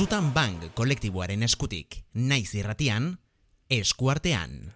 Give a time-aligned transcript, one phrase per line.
[0.00, 3.12] Sutan Bang kolektiboaren eskutik, naiz irratian,
[3.70, 4.72] eskuartean.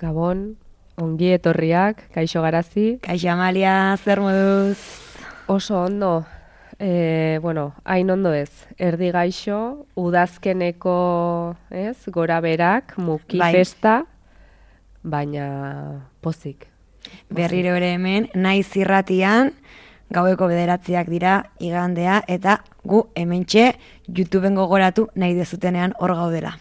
[0.00, 0.54] Gabon,
[0.96, 4.78] ongi etorriak, kaixo garazi, Kaixo Amalia, zer moduz?
[5.48, 6.24] oso ondo,
[6.78, 10.96] e, bueno, hain ondo ez, erdi gaixo, udazkeneko,
[11.68, 13.52] ez, gora berak, muki Bai.
[13.52, 14.06] festa,
[15.02, 16.66] baina pozik.
[17.30, 19.54] Berriro ere hemen, naiz irratian,
[20.10, 23.72] gaueko bederatziak dira igandea, eta gu hementxe
[24.08, 26.56] YouTubeen gogoratu nahi dezutenean hor gaudela.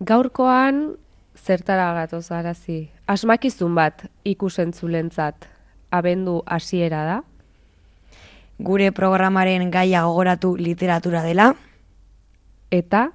[0.00, 0.96] Gaurkoan,
[1.36, 5.48] zertara gatoz garazi, asmakizun bat ikusentzulentzat
[5.90, 7.18] abendu hasiera da,
[8.58, 11.52] Gure programaren gaia gogoratu literatura dela,
[12.74, 13.12] eta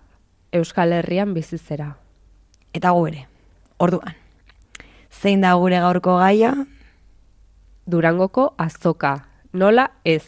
[0.56, 1.98] Euskal Herrian bizitzera.
[2.74, 3.33] eta gu ere.
[3.84, 4.16] Orduan.
[5.12, 6.54] Zein da gure gaurko gaia?
[7.90, 9.18] Durangoko azoka,
[9.52, 10.24] nola ez.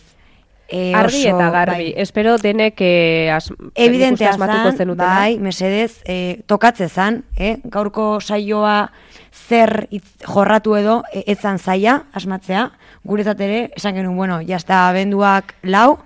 [0.68, 1.92] E, Argi oso, eta garbi.
[1.92, 1.94] bai.
[2.02, 7.60] Espero denek eh, as, Evidentea zan, bai, mesedez, e, tokatze zan, eh?
[7.64, 8.90] gaurko saioa
[9.32, 12.72] zer itz, jorratu edo e, etzan zaia, asmatzea,
[13.06, 16.00] guretzat ere, esan genuen, bueno, jazta abenduak lau,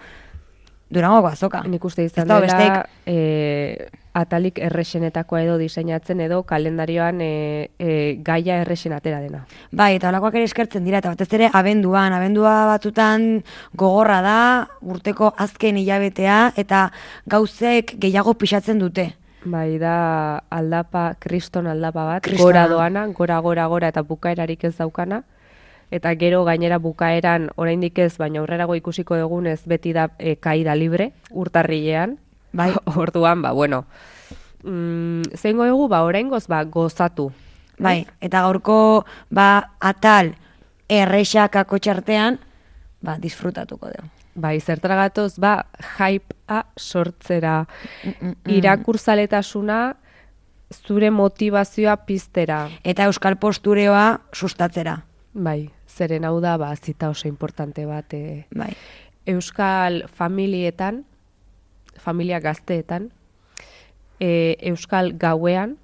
[0.92, 1.64] durangoko azoka.
[1.64, 2.92] Nik uste izan dela besteik.
[3.06, 9.46] eh, atalik erresenetakoa edo diseinatzen edo kalendarioan eh, eh, gaia erresen atera dena.
[9.72, 13.44] Bai, eta holakoak ere eskertzen dira, eta batez ere abenduan, abendua batutan
[13.78, 14.42] gogorra da,
[14.82, 16.90] urteko azken hilabetea, eta
[17.30, 19.12] gauzek gehiago pixatzen dute.
[19.46, 22.44] Bai, da aldapa, kriston aldapa bat, Kristona.
[22.44, 25.24] gora doana, gora, gora, gora, eta bukaerarik ez daukana.
[25.92, 31.14] Eta gero gainera bukaeran oraindik ez, baina aurrerago ikusiko egunez beti da e, kaida libre,
[31.32, 32.20] urtarrilean.
[32.52, 32.74] Bai.
[32.96, 33.86] Orduan, ba, bueno,
[34.64, 37.32] mm, zeingo egu, ba, oraingoz, ba, gozatu.
[37.80, 40.34] Bai, eta gaurko ba, atal
[40.92, 42.40] errexakako txartean,
[43.02, 44.10] ba, disfrutatuko dugu.
[44.40, 45.66] Bai, zertara gatoz, ba,
[45.98, 47.64] hypea sortzera,
[48.48, 49.80] irakurzaletasuna,
[50.76, 52.62] zure motivazioa piztera.
[52.84, 55.00] Eta euskal postureoa sustatzera.
[55.34, 58.72] Bai, zeren hau da, ba, zita oso importante bat, e, Bai.
[59.26, 61.04] euskal familietan,
[62.00, 63.12] familia gazteetan,
[64.20, 65.78] e, euskal gauean,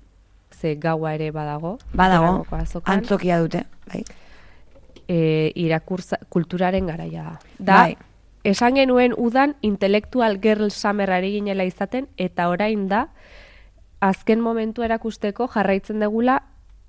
[0.52, 2.46] ze gaua ere badago, Badago,
[2.86, 3.66] antzokia dute.
[3.88, 4.04] Bai.
[5.08, 7.40] e, irakurtza, kulturaren garaia da.
[7.60, 7.98] Da, Bai.
[8.44, 13.08] esan genuen udan intelektual girl summerari ginela izaten, eta orain da,
[14.00, 16.42] azken momentu erakusteko jarraitzen degula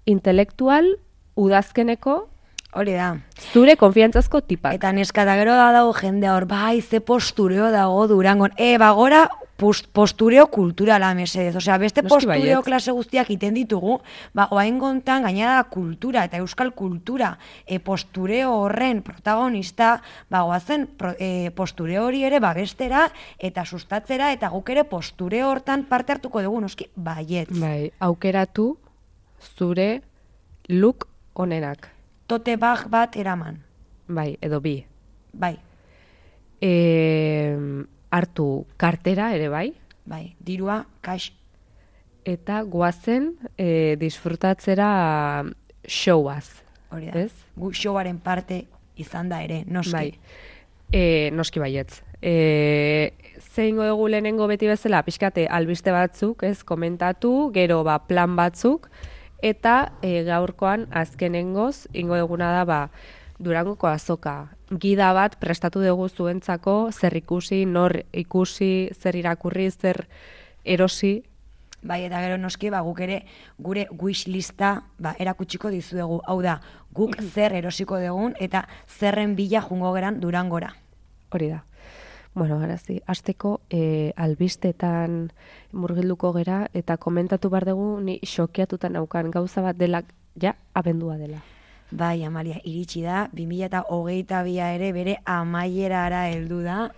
[0.07, 0.97] intelektual
[1.37, 2.29] udazkeneko
[2.77, 3.17] Hori da.
[3.53, 4.75] zure konfiantzazko tipak.
[4.77, 8.53] Eta neska da gero da dago jendea hor, bai, ze postureo dago durangon.
[8.57, 9.23] E, bagora,
[9.57, 11.55] post, postureo kulturala mesedez.
[11.57, 12.67] Osea, beste Noski postureo baietz.
[12.67, 13.99] klase guztiak iten ditugu,
[14.37, 17.33] ba, oain gontan gainera da kultura eta euskal kultura
[17.65, 24.53] e, postureo horren protagonista, ba, goazen pro, e, postureo hori ere babestera eta sustatzera eta
[24.53, 27.51] guk ere postureo hortan parte hartuko dugu, noski, baietz.
[27.57, 28.75] Bai, aukeratu
[29.57, 30.03] zure
[30.69, 31.96] look onenak.
[32.27, 33.61] Tote bag bat eraman.
[34.09, 34.81] Bai, edo bi.
[35.33, 35.57] Bai,
[36.61, 37.53] E,
[38.11, 39.75] hartu kartera ere bai,
[40.09, 41.31] bai, dirua, kax,
[42.25, 45.45] eta goazen e, disfrutatzera
[45.85, 46.63] showaz.
[46.91, 47.27] hori da.
[47.27, 47.33] Ez?
[47.57, 48.65] Gu showaren parte
[48.97, 49.93] izan da ere, noski.
[49.93, 50.19] Bai.
[50.93, 52.01] E, noski baietz.
[52.23, 53.13] E,
[53.53, 58.89] zeingo dugu lehenengo beti bezala, pixkate albiste batzuk, ez, komentatu, gero ba, plan batzuk,
[59.43, 62.81] eta e, gaurkoan azkenengoz, ingo duguna da, ba,
[63.37, 64.49] Durangoko azoka.
[64.81, 70.07] Gida bat prestatu dugu zuentzako, zer ikusi, nor ikusi, zer irakurri, zer
[70.65, 71.21] erosi,
[71.87, 73.21] Bai, eta gero noski, ba, guk ere
[73.63, 76.19] gure wishlista ba, erakutsiko dizuegu.
[76.27, 76.59] Hau da,
[76.97, 80.73] guk zer erosiko dugun eta zerren bila jungo geran durangora.
[81.31, 81.63] Hori da.
[82.37, 85.31] Bueno, garazi, azteko e, albistetan
[85.73, 89.31] murgilduko gera eta komentatu behar dugu ni xokiatutan naukan.
[89.33, 90.03] Gauza bat dela,
[90.37, 91.41] ja, abendua dela.
[91.91, 96.91] Bai, Amalia, iritsi da, 2008 bia ere bere amaierara heldu da.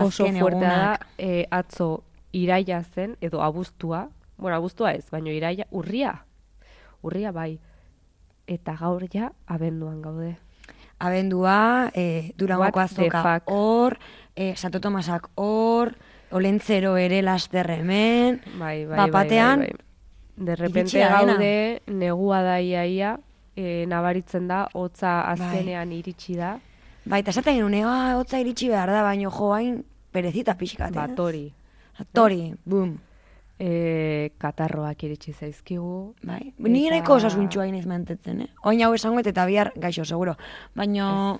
[0.00, 1.90] Oso fuertea da, e, atzo
[2.32, 4.06] iraia zen, edo abuztua,
[4.38, 6.22] bueno, abuztua ez, baino iraia, urria,
[7.02, 7.58] urria bai,
[8.48, 10.38] eta gaur ja abenduan gaude.
[10.98, 13.98] Abendua, e, durangoko What the azoka hor,
[14.36, 15.94] e, Santo Tomasak hor,
[16.30, 20.44] olentzero ere laster hemen, Bai, bai, Bapatean, bai, bai, bai.
[20.46, 23.18] De repente gaude, negua da iaia,
[23.56, 25.32] e, nabaritzen da, hotza Bai.
[25.32, 26.58] azkenean iritsi da,
[27.06, 30.90] Bai, eta esaten genuen, ah, hotza iritsi behar da, baino jo, hain perezita pixkat.
[30.90, 30.98] eh?
[30.98, 31.52] batori.
[32.12, 32.98] Tori, boom.
[33.58, 36.14] e, katarroak iritsi zaizkigu.
[36.22, 36.52] Bai.
[36.58, 38.48] Ni Eta- nahiko osasuntxua inaiz mantetzen, eh?
[38.64, 40.34] Oin hau esangoet eta bihar gaixo, seguro.
[40.74, 41.38] Baina...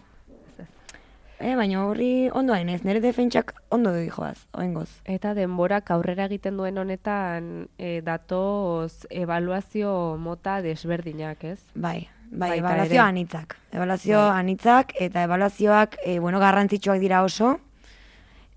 [1.38, 4.88] Eh, baina horri ondo hainez, nire defentsak ondo dijoaz, oengoz.
[5.04, 11.58] Eta denborak aurrera egiten duen honetan e, datoz evaluazio mota desberdinak, ez?
[11.74, 13.04] Bai, bai, Baita ebaluazio ere.
[13.04, 13.56] anitzak.
[13.76, 14.40] Ebaluazio Bai.
[14.40, 17.58] anitzak eta ebaluazioak, e, bueno, garrantzitsuak dira oso,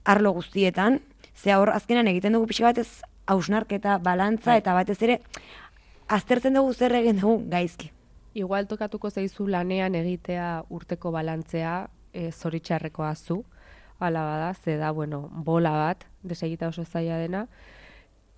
[0.06, 1.02] arlo guztietan,
[1.36, 4.60] ze hor azkenan egiten dugu pixka batez hausnarketa, balantza, Bai.
[4.64, 5.20] eta batez ere,
[6.08, 7.92] aztertzen dugu zer egin dugu gaizki.
[8.40, 13.44] Igual tokatuko zaizu lanean egitea urteko balantzea e, zoritxarrekoa zu,
[14.00, 17.48] ala bada, ze da, bueno, bola bat, desegita oso zaila dena,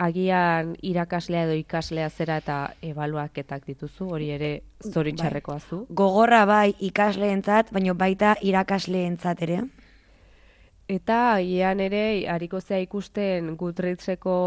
[0.01, 4.51] agian irakaslea edo ikaslea zera eta ebaluaketak dituzu, hori ere
[4.81, 5.85] zoritxarrekoa zu.
[5.89, 9.61] Gogorra bai ikasleentzat, baina baita irakasleentzat ere.
[10.91, 14.37] Eta agian ere hariko zea ikusten Goodreadseko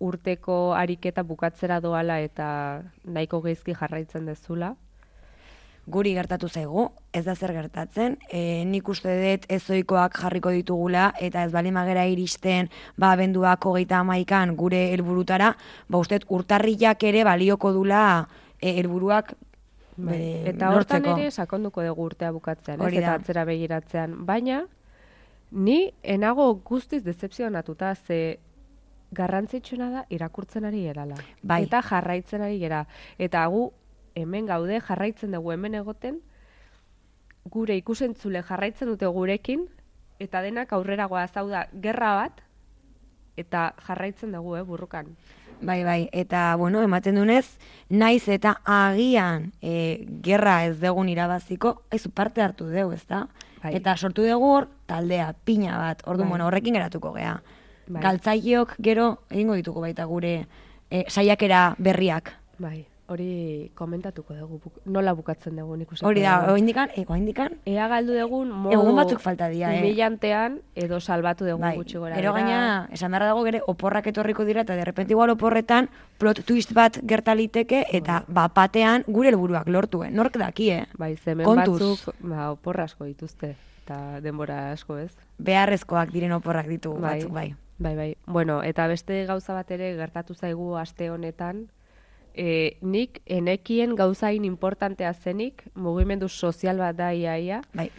[0.00, 2.46] urteko ariketa bukatzera doala eta
[3.04, 4.74] nahiko geizki jarraitzen dezula.
[5.90, 11.44] Guri gertatu zaigu, ez da zer gertatzen, e, nik uste dut ezoikoak jarriko ditugula, eta
[11.44, 12.68] ez bali magera iristen,
[13.00, 15.54] ba, benduak hogeita amaikan gure helburutara,
[15.88, 18.02] ba, uste urtarriak ere balioko dula
[18.60, 19.34] e, helburuak
[20.00, 20.12] Bai.
[20.12, 22.92] bere Eta hortan ere sakonduko dugu urtea bukatzean, ez?
[23.00, 24.14] Eta atzera begiratzean.
[24.26, 24.62] Baina,
[25.50, 28.38] ni enago guztiz decepzionatuta, ze
[29.10, 31.18] garrantzitsuena da irakurtzen ari gerala.
[31.42, 31.64] Bai.
[31.66, 32.84] Eta jarraitzen ari gera.
[33.18, 33.70] Eta gu
[34.22, 36.20] hemen gaude, jarraitzen dugu hemen egoten,
[37.50, 39.66] gure ikusentzule jarraitzen dute gurekin,
[40.20, 42.40] eta denak aurreragoa zau da gerra bat,
[43.40, 45.14] eta jarraitzen dugu, eh, burrukan.
[45.60, 47.58] Bai, bai, eta, bueno, ematen dunez,
[47.90, 53.26] naiz eta agian e, gerra ez degun irabaziko, ez parte hartu dugu, ezta?
[53.62, 53.74] Bai.
[53.76, 56.30] Eta sortu dugu hor taldea, pina bat, ordu, Bai.
[56.30, 57.42] bueno, horrekin geratuko gea.
[57.88, 58.02] Bai.
[58.02, 60.46] Galtzaileok gero egingo dituko baita gure
[60.90, 62.32] e, saiakera berriak.
[62.58, 66.06] Bai, hori komentatuko dugu, buk- nola bukatzen dugu nik uste.
[66.06, 69.80] Hori da, oindikan, e, oindikan, Ea galdu dugun modu Egun batzuk falta dira, eh?
[69.80, 72.14] humillantean edo salbatu dugun bai, gutxi gora.
[72.14, 72.32] behera.
[72.32, 77.00] gaina, esan behar dago gere, oporrak etorriko dira, eta derrepente igual oporretan plot twist bat
[77.02, 80.10] gertaliteke, eta bapatean gure helburuak lortu, eh?
[80.10, 80.86] nork daki, eh?
[80.96, 81.80] Bai, zemen Kontuz.
[81.80, 85.10] batzuk, ba, oporra asko dituzte, eta denbora asko ez.
[85.38, 87.18] beharrezkoak diren oporrak ditugu Bai.
[87.18, 87.54] batzuk, bai.
[87.80, 88.16] Bai, bai.
[88.26, 91.70] Bueno, eta beste gauza bat ere gertatu zaigu aste honetan,
[92.34, 97.90] e, nik enekien gauzain importantea zenik, mugimendu sozial bat da iaia, Bai,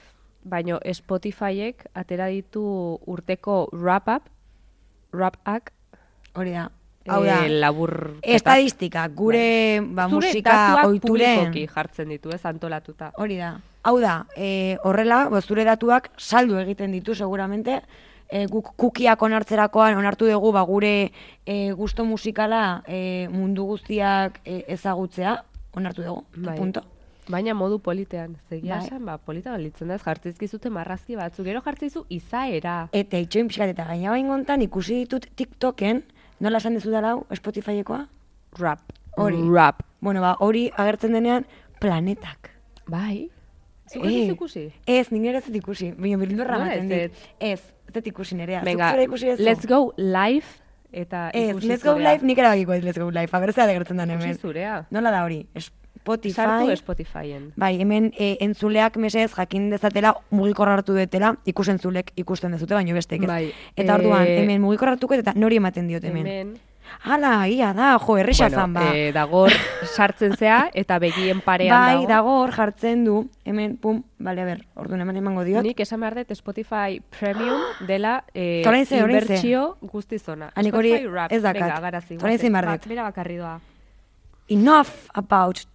[0.44, 2.64] baino Spotifyek atera ditu
[3.08, 4.30] urteko wrap-up,
[5.14, 5.74] wrap-ak,
[6.36, 6.70] hori da.
[7.10, 8.20] Hau da, e, labur...
[8.22, 11.56] estadistika, gure ba, Zure musika oituren.
[11.66, 13.10] jartzen ditu, ez, antolatuta.
[13.18, 13.56] Hori da.
[13.84, 17.82] Hau da, e, horrela, bo, zure datuak saldu egiten ditu seguramente,
[18.32, 21.12] e, guk kukiak onartzerakoan onartu dugu ba, gure
[21.46, 25.42] e, gusto musikala e, mundu guztiak e, ezagutzea,
[25.76, 26.58] onartu dugu, Bai.
[26.58, 26.84] punto.
[27.32, 28.88] Baina modu politean, zegia Bai.
[28.88, 32.88] esan, ba, polita galitzen da, jartzizkizute marrazki batzuk, gero jartzizu izaera.
[32.98, 36.02] Eta itxoin pixkat eta gaina bain gontan ikusi ditut TikToken,
[36.40, 38.08] nola esan dezu dara hau, Spotifyekoa?
[38.60, 38.98] Rap.
[39.20, 39.44] Hori.
[39.52, 39.84] Rap.
[40.02, 41.46] Bueno, ba, hori agertzen denean
[41.80, 42.50] planetak.
[42.90, 43.30] Bai.
[43.92, 44.64] Zuk duzu ikusi?
[44.88, 47.24] Ez, nire ez ikusi, baina bildurra Nola ematen ez dit.
[47.40, 47.62] Ez,
[47.98, 48.64] ez ikusi nirea.
[48.64, 50.46] Venga, ikusi let's go live
[50.92, 54.04] eta Ez, let's go live nik erabakiko dit let's go live, aber zera gertzen da
[54.04, 54.38] hemen.
[54.38, 54.86] zurea.
[54.92, 55.48] Nola da hori?
[55.54, 57.54] Sartu Spotify, Spotifyen.
[57.56, 63.22] bai, hemen e, entzuleak mesez jakin dezatela mugikorra hartu dutela, ikusentzulek ikusten dezute, baino bestek
[63.22, 63.28] ez.
[63.30, 66.26] Bai, Eta orduan, eh, hemen mugikorra hartuko eta nori ematen diot hemen.
[66.26, 66.56] Hemen,
[67.04, 68.84] Hala, ia da, jo, erresa bueno, zan ba.
[68.96, 69.52] eh, dagor
[69.96, 72.08] sartzen zea eta begien parean bai, dago.
[72.08, 75.64] dago hor jartzen du, hemen, pum, bale, a ber, orduan hemen emango diot.
[75.64, 79.24] Nik esan behar dut Spotify Premium dela eh, Ta orain ze, orain ze.
[79.34, 80.52] inbertsio guztizona.
[80.56, 81.62] Hanik hori Spotify Rap, ez dakat.
[81.62, 82.18] Venga, garazi.
[82.20, 82.88] Zein behar dut.
[82.88, 83.60] Bera bakarri doa.
[84.50, 85.66] Enough about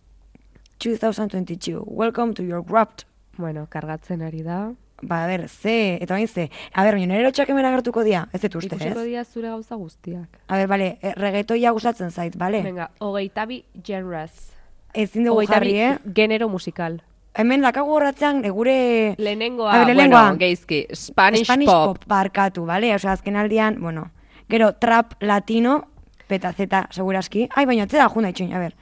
[0.79, 1.83] 2022.
[1.87, 3.05] Welcome to your wrapped
[3.39, 4.73] Bueno, kargatzen ari da.
[5.03, 6.51] Ba, a ber, ze, eta bain ze.
[6.73, 9.07] A ber, baina nire lotxak hemen agertuko dira, ez dut uste, Ikusiko ez?
[9.07, 10.39] dira zure gauza guztiak.
[10.49, 12.63] A ber, bale, e, reggaetoia gustatzen zait, bale?
[12.63, 14.53] Venga, hogeita bi genres.
[14.95, 15.99] Ezin dugu Hogeita jarri, eh?
[16.15, 17.03] genero musikal.
[17.37, 19.15] Hemen dakagu horratzean, gure...
[19.19, 20.23] Lehenengoa, A ber, lehenengoa.
[20.23, 21.99] bueno, geizki, Spanish, Spanish pop.
[21.99, 22.07] pop.
[22.09, 22.95] barkatu, bale?
[22.95, 24.11] Osea, azken aldian, bueno,
[24.49, 25.83] gero trap latino,
[26.27, 27.51] petazeta, seguraski.
[27.55, 28.73] Ai, baina atzera junda itxoin, a ber.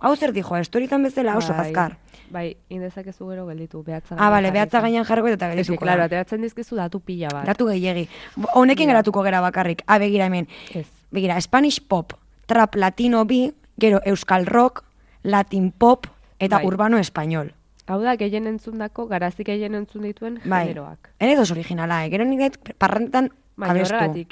[0.00, 1.96] Hau zer dijo, estoritan bezala oso Bai, azkar.
[2.30, 4.16] Bai, indezakezu gero gelditu, behatza.
[4.18, 6.06] Ah, bale, behatza gainean jarriko eta geldituko claro, da.
[6.10, 7.46] ateratzen dizkizu datu pila bat.
[7.46, 8.08] Datu gehiegi.
[8.54, 9.84] Honekin geratuko gera bakarrik.
[9.86, 10.48] A, begira hemen.
[10.74, 10.86] Ez.
[11.14, 12.16] Begira, Spanish pop,
[12.46, 14.84] trap latino bi, gero euskal rock,
[15.22, 16.66] latin pop, eta Bai.
[16.66, 17.52] urbano espainol.
[17.86, 20.66] Hau da, gehien entzundako, garazik gehien entzun dituen Bai.
[20.68, 21.10] generoak.
[21.20, 22.10] Ere oso originala, eh?
[22.10, 24.26] Gero nik dut parrantetan Baina abestu.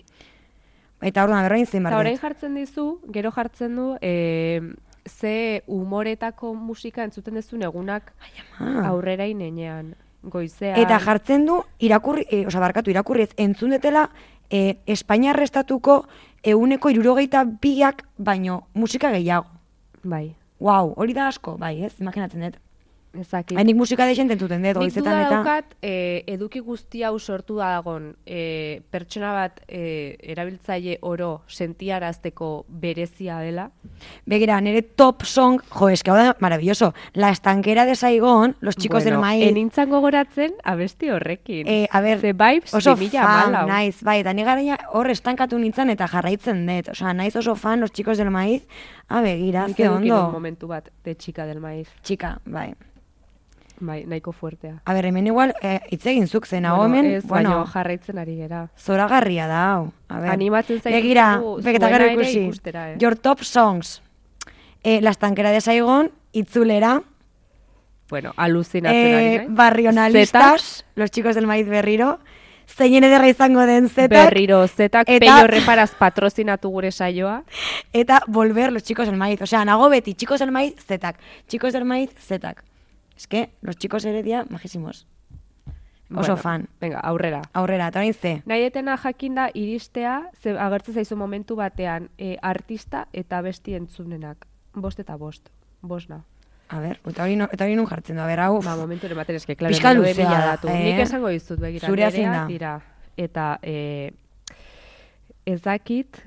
[1.03, 4.61] Eta orduan, berroin zein Eta orain jartzen dizu, gero jartzen du, e,
[5.07, 8.13] ze umoretako musika entzuten dezun egunak
[8.85, 10.79] aurrera inenean, goizean.
[10.79, 14.09] Eta jartzen du, irakurri, e, oza, barkatu, irakurri ez, entzun detela,
[14.51, 16.05] e, Espainia restatuko
[16.43, 19.51] euneko irurogeita biak, baino musika gehiago.
[20.03, 22.59] Bai, Wow, hori da asko, bai, ez, imaginatzen dut.
[23.19, 23.57] Ezakit.
[23.59, 25.31] Hainik musika deixen entzuten dut, Nik goizetan eta...
[25.37, 33.39] daukat, e, eduki guzti hau sortu dagon e, pertsona bat e, erabiltzaile oro sentiarazteko berezia
[33.41, 33.71] dela.
[34.27, 36.93] Begira, nire top song, jo, eske hau da maravilloso.
[37.15, 39.49] La estanquera de Saigon, los chicos del maíz.
[39.49, 41.67] Enintzan gogoratzen abesti horrekin.
[41.69, 43.53] Eh, a ber, The Vibes oso 2014.
[43.53, 46.89] fan, naiz, bai, eta ni garaia hor estankatu nintzen eta jarraitzen dut.
[46.95, 48.67] Osea, naiz oso fan, los chicos del maíz,
[49.09, 50.31] a begira, Nik ze ondo.
[50.33, 51.89] momentu bat de txika del maiz.
[52.03, 52.73] Txika, bai.
[53.85, 54.77] Bai, nahiko fuertea.
[54.85, 58.19] A ber, hemen igual, eh, hitz egin zuk zen, hau hemen, ez, bueno, baino jarraitzen
[58.23, 58.69] ari gera.
[58.79, 59.89] zoragarria da, hau.
[60.09, 60.31] A ber.
[60.31, 61.25] Animatzen zaituzu Begira,
[61.63, 62.39] zuena gero ikusi.
[62.45, 62.97] ikustera, eh?
[63.01, 64.01] Your top songs.
[64.85, 67.03] Eh, la estanquera de Saigon, itzulera,
[68.09, 69.49] Bueno, aluzinatzen ari eh, naiz.
[69.51, 72.19] barrionalistas, los chicos del maíz berriro,
[72.69, 77.43] zeinen ederra izango den zetak, Berriro, zetak eta- peio reparaz patrozinatu gure saioa.
[77.93, 79.41] eta volver los chicos del maíz.
[79.43, 81.19] Osea, nago beti, chicos del maíz, zetak.
[81.49, 82.63] Chicos del maíz, zetak.
[83.23, 85.07] Es que los chicos heredia, majísimos.
[86.11, 86.69] Oso Bueno, fan.
[86.81, 87.43] Venga, aurrera.
[87.53, 88.43] Aurrera, eta orain ze.
[88.47, 94.49] Nahi detena jakinda iristea, ze agertzen zaizu momentu batean, e, artista eta besti entzunenak.
[94.75, 95.51] Bost eta bost.
[95.83, 96.25] Bosna.
[96.69, 98.59] A ber, eta hori, no, eta hori nun jartzen du, a ber, hau.
[98.61, 100.69] Ba, momentu ematen eske, klaro, Pixka nire luzea da, datu.
[100.69, 100.83] eh?
[100.91, 102.45] Nik esango dizut, begira, zein da?
[102.51, 102.75] dira.
[103.17, 104.11] Eta, e,
[105.47, 106.25] ez dakit,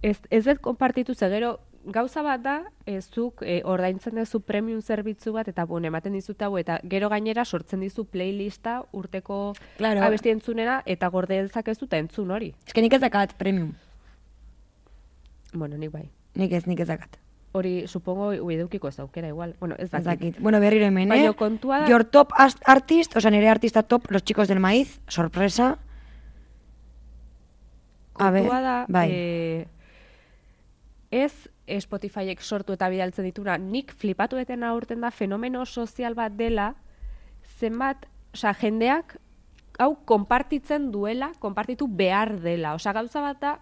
[0.00, 4.82] ez, ez dut konpartitu ze gero, gauza bat da, ez zuk e, ordaintzen duzu premium
[4.82, 10.02] zerbitzu bat, eta bon, ematen dizut hau, eta gero gainera sortzen dizu playlista urteko Claro.
[10.02, 12.54] abesti entzunera, eta gorde dezakezu eta entzun hori.
[12.66, 13.72] Ez que nik ez dakat premium.
[15.52, 16.10] Bueno, nik bai.
[16.34, 17.16] Nik ez, nik ez dakat.
[17.52, 19.56] Hori, supongo, edukiko ez aukera igual.
[19.58, 20.06] Bueno, ez Ez dakit.
[20.06, 20.38] dakit.
[20.40, 21.32] Bueno, berriro hemen, eh?
[21.34, 22.30] kontua da- Your top
[22.64, 25.78] artist, o sea, nire artista top, los chicos del maíz, sorpresa.
[28.14, 29.08] A ver, Kontua da, bai.
[29.12, 29.66] eh,
[31.10, 36.72] ez Spotifyek sortu eta bidaltzen dituna, nik flipatu eten aurten da fenomeno sozial bat dela,
[37.60, 39.16] zenbat, osea, jendeak
[39.80, 42.74] hau konpartitzen duela, konpartitu behar dela.
[42.76, 43.54] Osea, gauza bat da,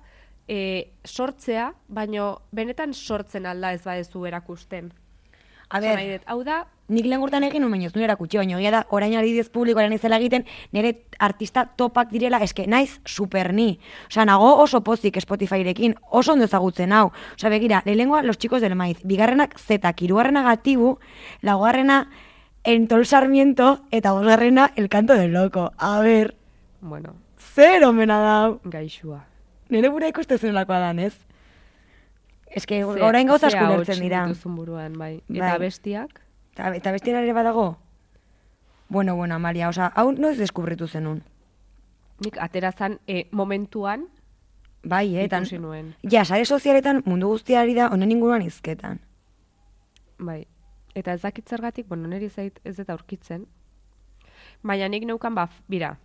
[0.48, 4.90] e, sortzea, baino benetan sortzen alda ez badezu erakusten.
[5.68, 8.70] A ber, hau da, nik lehen gurtan egin un baino ez nuen erakutsi, baina egia
[8.70, 13.78] da, orain adibidez publikoaren izela egiten, nire artista topak direla, eske naiz super ni.
[14.08, 17.10] Osea, nago oso pozik Spotifyrekin, oso ondo ezagutzen hau.
[17.36, 20.98] Osea, begira, lehengoa Los Chicos del Maiz, bigarrenak zetak, hirugarrena gatibu,
[21.42, 22.08] laugarrena
[22.64, 25.72] Entol Sarmiento, eta bosgarrena El Canto del Loco.
[25.78, 26.34] A ber,
[26.80, 28.54] bueno, zer omena da.
[28.64, 29.26] gaixua.
[29.68, 31.14] Nire bura ikuste zenelakoa dan, ez?
[32.48, 34.24] Eske, Ze- orain gauza asko dira.
[34.26, 35.22] dituzun buruan, bai.
[35.28, 35.36] Bai.
[35.38, 36.20] Eta bestiak,
[36.58, 37.78] Eta, eta bestiera ere badago?
[38.88, 41.22] Bueno, bueno, Amalia, oza, hau noiz deskubritu zenun.
[42.18, 44.08] nik aterazan e, momentuan,
[44.82, 45.24] Bai, eh.
[45.26, 45.94] Ikusi nuen.
[46.02, 49.00] Ja, sare sozialetan mundu guztiari da honen inguruan izketan.
[50.18, 50.46] Bai.
[50.94, 53.46] Eta ez dakit zergatik, bueno, niri zait ez eta aurkitzen.
[54.62, 55.96] Baina nik neukan ba, bira.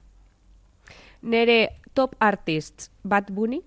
[1.22, 3.62] Nere top artists Bad Bunny,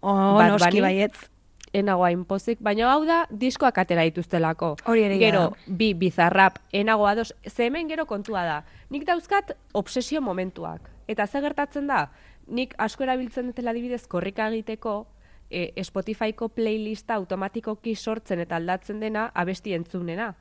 [0.00, 1.28] Oh, Bad noski baietz.
[1.76, 4.74] Enago hainpozik, baina hau da diskoak atera dituztelako.
[4.88, 8.62] Hori ere Gero, bi bizarrap, enago ados, ze hemen gero kontua da.
[8.90, 10.90] Nik dauzkat obsesio momentuak.
[11.06, 12.08] Eta ze gertatzen da,
[12.46, 15.06] nik asko erabiltzen dutela adibidez korrika egiteko,
[15.50, 20.34] e, Spotifyko playlista automatikoki sortzen eta aldatzen dena abesti entzunena.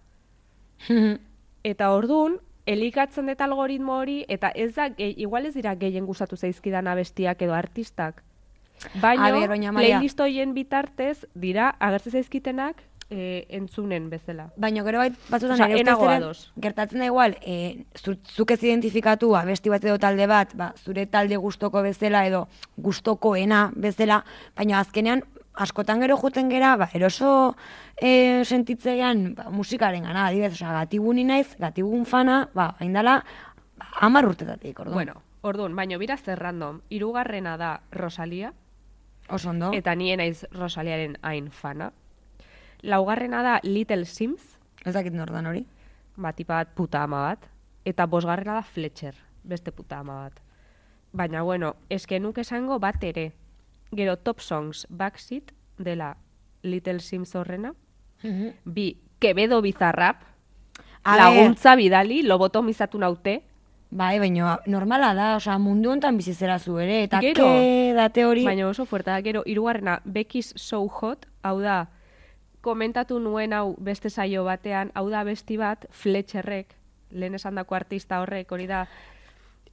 [1.65, 6.37] Eta ordun elikatzen dut algoritmo hori, eta ez da, ge, igual ez dira gehien gustatu
[6.37, 8.23] zaizkidan abestiak edo artistak.
[9.01, 14.49] Baina, ber, baina, playlist horien bitartez dira agertzen zaizkitenak e, entzunen bezala.
[14.57, 16.51] Baina gero bait batzutan ere ustez ere ados.
[16.61, 21.05] gertatzen da igual, e, zu, zuk ez identifikatu abesti bat edo talde bat, ba, zure
[21.05, 24.23] talde gustoko bezala edo gustokoena bezala,
[24.55, 27.55] baina azkenean askotan gero juten gera, ba, eroso
[27.95, 33.21] e, sentitzean ba, musikaren gana, adibidez, osea, gatibuni naiz, gatibugun fana, ba, haindala,
[33.77, 34.95] ba, amar urtetatik, orduan.
[34.95, 36.81] Bueno, orduan, baino bira zer random.
[36.89, 38.53] Hirugarrena da Rosalia,
[39.29, 39.71] Oso ondo.
[39.73, 41.91] eta ni naiz Rosaliaren hain fana.
[42.81, 45.65] Laugarrena da Little Sims, Ez dakit nordan hori.
[46.15, 47.49] ba, tipa bat puta ama bat.
[47.85, 50.39] Eta bosgarrena da Fletcher, beste puta ama bat.
[51.13, 53.31] Baina, bueno, eske nuke esango bat ere.
[53.95, 56.17] Gero Top Songs Backseat dela
[56.63, 57.73] Little Sims horrena.
[58.65, 60.21] Bi, Quevedo Bizarrap,
[61.03, 63.43] A laguntza bidali, lobotomizatu naute.
[63.95, 67.45] Bai, baina normala da, osea, mundu hontan bizi zera zu ere, eta Gero.
[67.47, 71.87] ke date hori, Baina oso fuerte da, gero, irugarrena, Becky's So Hot, hau da,
[72.59, 76.75] komentatu nuen hau beste saio batean, hau da besti bat, Fletcherrek,
[77.11, 78.83] lehen esan dako artista horrek, hori da,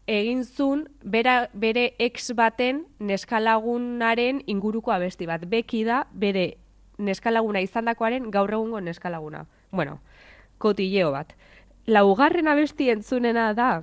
[0.06, 5.48] egin zun, bera, bere ex baten neskalagunaren inguruko abesti bat.
[5.50, 6.58] Beki da, bere
[6.98, 9.46] neskalaguna izandakoaren gaur egungo neskalaguna.
[9.72, 9.98] Bueno,
[10.58, 11.34] kotilleo bat.
[11.86, 13.82] Laugarren abesti entzunena da,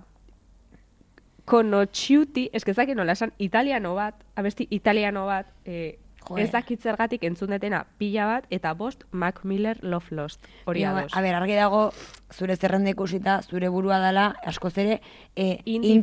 [2.53, 6.44] Ez dakit nola esan, italiano bat, abesti italiano bat, eh, Joder.
[6.44, 10.46] ez dakit zergatik entzun detena pila bat, eta bost Mac Miller Love Lost.
[10.65, 11.12] Hori ados.
[11.15, 11.91] a ber, argi dago,
[12.32, 15.01] zure zerrenda ikusita, zure burua dela, askoz ere,
[15.36, 15.58] e,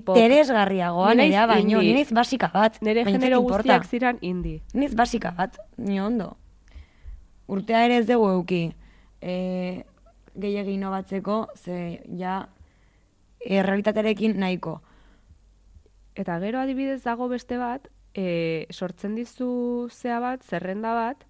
[0.05, 0.17] pop.
[0.17, 2.81] interesgarriagoa naiz nerea, baino, naiz basika bat.
[2.83, 4.63] Nere genero guztiak ziran indie.
[4.75, 6.37] Niz basika bat, ni ondo.
[7.47, 8.75] Urtea ere ez dugu euki.
[9.21, 9.85] E,
[10.35, 12.49] gehiagi inobatzeko, ze ja
[13.39, 14.81] e, realitatearekin nahiko.
[16.17, 21.27] Eta gero adibidez dago beste bat, e, sortzen dizu zea bat, zerrenda bat,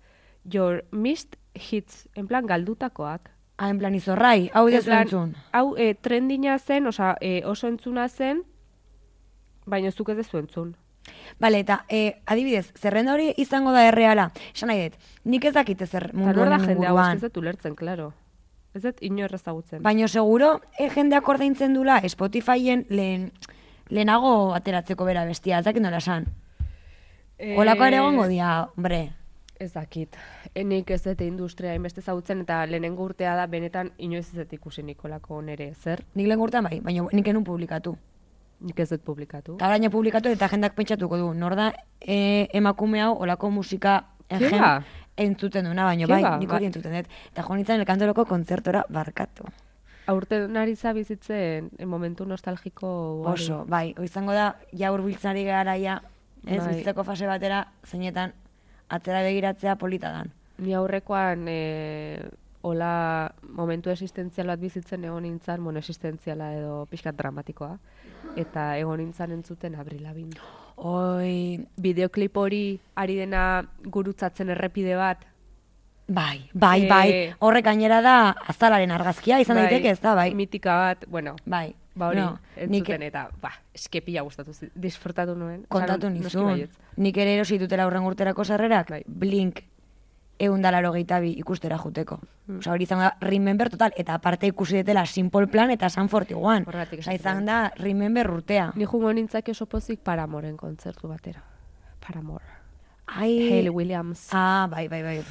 [0.47, 3.33] your missed hits, en plan galdutakoak.
[3.57, 5.35] Ah, en plan izorrai, hau dezu entzun.
[5.57, 8.45] Hau e, trendina zen, osea, e, oso entzuna zen,
[9.67, 10.77] baina zuk ez dezu entzun.
[11.41, 14.31] Bale, eta e, adibidez, zerrenda hori izango da erreala.
[14.55, 18.13] Esan nahi dut, nik ez dakite zer mundu honen jende hau ez dut ulertzen, claro.
[18.77, 19.81] Ez dut inor ezagutzen.
[19.83, 23.31] Baina seguro e, jendeak ordaintzen dula Spotifyen lehen,
[23.91, 26.27] lehenago ateratzeko bera bestia, ez dakit nola esan.
[27.39, 29.11] Eh, Olako ere egongo dia, hombre.
[29.61, 30.17] Ez dakit.
[30.55, 34.83] Enik ez dute industria hainbeste ezagutzen eta lehenengo urtea da benetan inoiz ez dut ikusi
[34.85, 35.71] Nikolako nere.
[35.75, 36.03] Zer?
[36.15, 37.95] Nik lehen urtean bai, baina nik enun publikatu.
[38.61, 39.57] Nik ez dut publikatu.
[39.57, 41.33] Eta orain publikatu eta jendak pentsatuko du.
[41.35, 47.09] Nor da e, emakume hau olako musika entzuten duna, baina bai, nik hori entzuten dut.
[47.33, 49.49] Eta jo nintzen elkantoroko kontzertora barkatu.
[50.07, 52.89] Aurten ari za bizitzen eh, momentu nostalgiko
[53.27, 53.43] hori.
[53.43, 56.01] Oso, bai, izango da, ja urbiltzari garaia,
[56.47, 56.73] ez, Bai.
[56.73, 58.35] bizitzeko fase batera, zeinetan
[58.89, 60.33] atzera begiratzea polita dan.
[60.59, 62.21] Ni aurrekoan e,
[62.67, 67.77] hola momentu existentzial bat bizitzen egon nintzen, bueno, existentziala edo pixkat dramatikoa.
[68.37, 70.41] Eta egon nintzen entzuten Avril Lavigne.
[70.77, 75.25] Oi, Bideoklip hori ari dena gurutzatzen errepide bat.
[76.09, 80.35] Bai, bai, Eh, bai, horrek gainera da azalaren argazkia, izan daiteke ez da, bai.
[80.35, 85.35] Mitika bat, bueno, Bai, ba hori, no, entzuten nik eta, ba, eskepila gustatu, zi- disfrutatu
[85.35, 85.65] nuen.
[85.69, 89.03] Kontatu nizun, nik ere erosi dutela aurren urterako sarrerak, Bai.
[89.07, 89.63] blink
[90.39, 92.21] eundalaro bi ikustera juteko.
[92.47, 92.59] Mm.
[92.59, 96.65] Osa, hori izan da, remember total, eta aparte ikusi detela Simple Plan eta San Fortiguan.
[96.67, 98.73] Horregatik Osa, esaten izan da, remember urtea.
[98.77, 101.43] Ni jungo nintzake oso pozik Paramoren kontzertu batera.
[102.07, 102.45] Paramore.
[103.07, 104.29] Ai, Hayley Williams.
[104.33, 105.25] Ah, bai, bai, bai.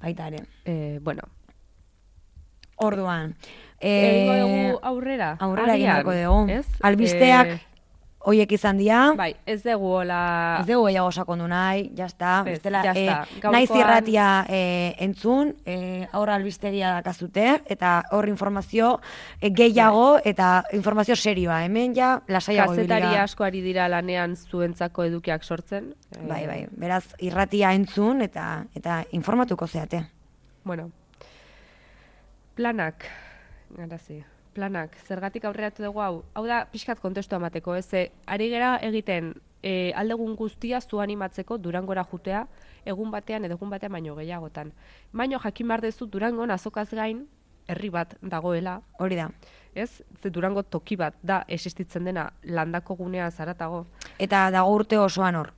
[0.00, 0.44] Baita ere.
[0.64, 1.22] Eh, bueno,
[2.76, 3.34] Orduan.
[3.78, 5.36] Egingo eh, dugu aurrera.
[5.38, 6.48] aurrera egin dugu.
[6.50, 6.66] Ez?
[6.80, 7.60] Albisteak Eh,
[8.20, 9.12] hoiek izan dira.
[9.16, 10.58] bai, ez dugu hola...
[10.60, 12.42] Ez dugu gehiago sakondu nahi, jazta.
[12.46, 13.00] Ez, Bestela, jazta.
[13.00, 19.00] eh, Gaurkoan- naiz irratia eh, entzun, eh, aurra albistegia dakazute, eta hor informazio
[19.40, 21.64] eh, gehiago, eta informazio serioa.
[21.64, 23.24] Hemen ja, lasaiago Kazetari ibili gara.
[23.24, 25.94] asko ari dira lanean zuentzako edukiak sortzen.
[26.28, 30.04] Bai, bai, beraz, irratia entzun, eta eta informatuko zeate.
[30.64, 30.90] Bueno,
[32.54, 33.04] planak,
[33.76, 34.22] garazi,
[34.54, 39.92] planak, zergatik aurreratu dugu hau, hau da pixkat kontestu emateko, ez, ari gera egiten e,
[39.96, 42.46] aldegun guztia zu animatzeko durangora jutea,
[42.84, 44.72] egun batean edo egun batean baino gehiagotan.
[45.12, 47.26] Baino jakin behar dezu durangon azokaz gain,
[47.68, 49.28] herri bat dagoela, Hori da.
[49.74, 50.02] ez?
[50.22, 53.86] Ze durango toki bat da existitzen dena landako gunea zaratago.
[54.18, 55.52] Eta dago urte osoan hor.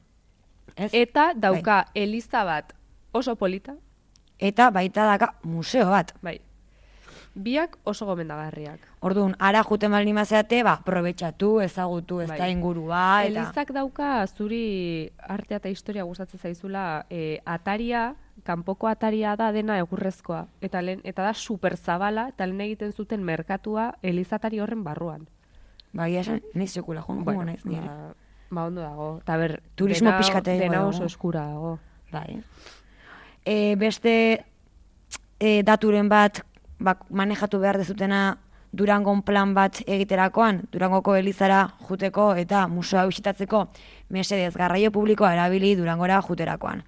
[0.77, 0.91] Ez?
[0.93, 2.75] Eta dauka eliza bat
[3.13, 3.77] oso polita,
[4.43, 6.13] Eta baita daka museo bat.
[6.23, 6.41] bai,
[7.35, 8.81] biak oso gomendagarriak.
[9.01, 12.51] Orduan, ara juten baldin mazeate, ba, probetxatu, ezagutu, ez da Bai.
[12.53, 13.31] ingurua, eta...
[13.31, 18.15] Elizak dauka zuri artea eta historia gustatzen zaizula e, ataria,
[18.45, 20.47] kanpoko ataria da dena egurrezkoa.
[20.61, 25.27] Eta, lehen, eta da super zabala, eta lehen egiten zuten merkatua elizatari horren barruan.
[25.93, 27.87] Ba, egia esan, nahi sekula, joan, bueno, naiz nire.
[27.87, 28.15] ba,
[28.51, 29.11] ba, ondo dago.
[29.25, 30.89] Eta ber, Turismo dena, dena dugu.
[30.89, 31.79] oso eskura dago.
[32.13, 32.43] Bai.
[33.45, 34.45] E, beste
[35.41, 36.45] e, daturen bat
[36.83, 38.23] ba, manejatu behar dezutena
[38.73, 43.67] Durangon plan bat egiterakoan, Durangoko elizara juteko eta museoa bisitatzeko
[44.17, 46.81] mesedez garraio publikoa erabili Durangora juterakoan.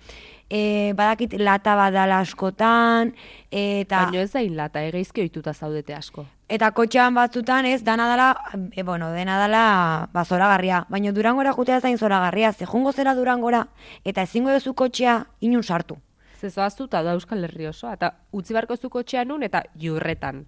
[0.49, 3.13] E, badakit lata badala askotan,
[3.51, 4.07] eta...
[4.07, 6.25] Baina ez da lata, egeizki ohituta zaudete asko.
[6.49, 8.31] Eta kotxean batzutan ez, dana dala,
[8.73, 9.65] e, bueno, dena dala,
[10.13, 10.85] ba, zoragarria.
[10.89, 13.67] Baina durangora jutea zain zoragarria, ze jungo zera durangora,
[14.05, 16.01] eta ezingo duzu kotxea inun sartu.
[16.45, 20.45] Zezoaztu eta da Euskal Herri osoa, eta utzi barko zu kotxean nun eta jurretan.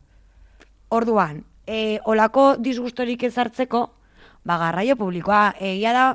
[0.96, 3.82] Orduan, e, olako disgustorik ezartzeko,
[4.46, 6.06] ba, garraio publikoa, egia da,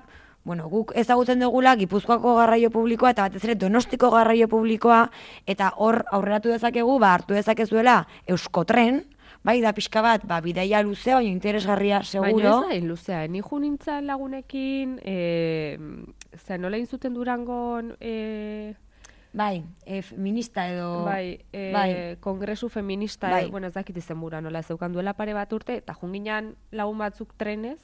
[0.43, 5.03] bueno, guk ezagutzen dugula Gipuzkoako garraio publikoa eta batez ere Donostiko garraio publikoa
[5.45, 9.03] eta hor aurreratu dezakegu, ba hartu dezakezuela Euskotren,
[9.45, 12.31] bai da pixka bat, ba bidaia luzea, baina interesgarria seguro.
[12.31, 15.77] Baina ez da, hain luzea, ni jo nintzen lagunekin, e,
[16.37, 18.73] zer, nola egin zuten durangon, e,
[19.33, 21.05] Bai, e, feminista edo...
[21.05, 22.17] bai, e, bai.
[22.19, 23.45] kongresu feminista, Bai.
[23.45, 27.31] e, bueno, ez dakit izenbura, nola, zeukan duela pare bat urte, eta junginan lagun batzuk
[27.39, 27.79] trenez,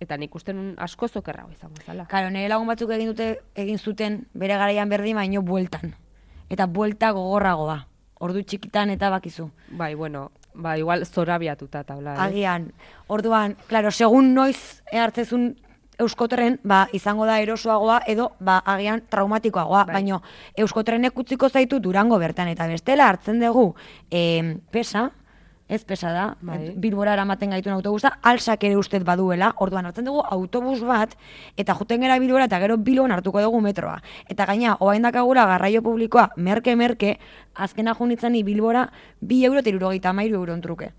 [0.00, 2.04] eta nik uste nun asko zokerrago izango zala.
[2.06, 5.94] Karo, nire lagun batzuk egin dute egin zuten bere garaian berdin baino bueltan.
[6.50, 7.86] Eta buelta gogorragoa.
[8.20, 9.48] Ordu txikitan eta bakizu.
[9.70, 12.14] Bai, bueno, ba, igual zorabiatuta tabla.
[12.14, 12.20] eh?
[12.28, 12.72] Agian,
[13.06, 15.56] orduan, claro, segun noiz hartzezun
[15.98, 19.94] euskotren, ba, izango da erosoagoa edo, ba, agian traumatikoagoa, Bai.
[19.98, 20.22] baino
[20.56, 23.74] euskotrenek utziko zaitu durango bertan, eta bestela hartzen dugu
[24.10, 25.10] e, pesa,
[25.68, 26.72] ez pesa da, Bai.
[26.76, 31.12] bilbora eramaten gaituen autobusa, alsak ere ustez baduela, orduan hartzen dugu autobus bat,
[31.56, 33.98] eta juten gera bilbora eta gero bilbon hartuko dugu metroa.
[34.28, 37.18] Eta gaina, oain dakagula garraio publikoa, merke-merke,
[37.54, 38.88] azkena junitzen bilbora,
[39.20, 40.92] bi euro eta irurogeita amairu euron truke.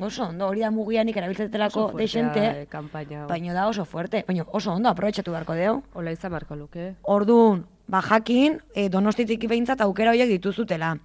[0.00, 3.28] Oso ondo, hori da mugianik erabiltzetelako Oso desente, eh, kanpaina hau.
[3.28, 4.24] baino da oso fuerte.
[4.26, 5.82] Baina oso ondo, aprobetxatu beharko deu.
[5.92, 6.94] Hola izan marko luke.
[7.02, 10.98] Orduan, ba jakin, e, donostitik behintzat aukera horiek dituzutela.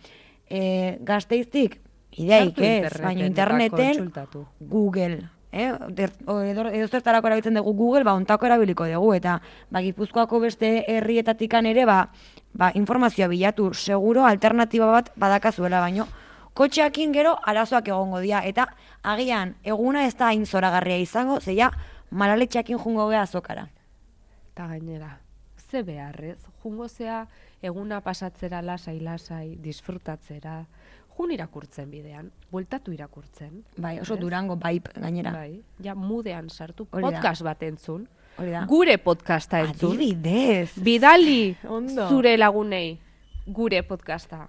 [0.49, 1.79] E, gazteiztik,
[2.17, 4.11] ideik Sartu ez, baina interneten.
[4.59, 5.29] Google.
[5.51, 5.69] Eh?
[5.69, 11.65] Edo, edo zertarako erabiltzen dugu Google, ba, ontako erabiliko dugu, eta ba, Gipuzkoako beste herrietatikan
[11.65, 12.09] ere, ba,
[12.53, 16.07] ba, informazioa bilatu, seguro alternatiba bat badakazuela, baino,
[16.53, 18.67] kotxeakin gero arazoak egongo dira, eta
[19.03, 21.71] agian, eguna ez da hain zoragarria izango, zeia,
[22.11, 23.67] malaletxeakin jungo gea azokara.
[24.53, 25.19] Eta gainera,
[25.69, 27.27] ze beharrez, jungo zea
[27.61, 30.65] eguna pasatzera lasai lasai, disfrutatzera,
[31.17, 33.63] jun irakurtzen bidean, bueltatu irakurtzen.
[33.77, 34.19] Bai, oso Ez?
[34.19, 35.31] durango vibe gainera.
[35.31, 38.07] Bai, ja mudean sartu, podcast bat entzun,
[38.39, 38.65] Hori da.
[38.65, 40.71] gure podcasta entzun, Adibidez.
[40.81, 42.07] bidali Ondo.
[42.09, 42.99] zure lagunei
[43.47, 44.47] gure podcasta.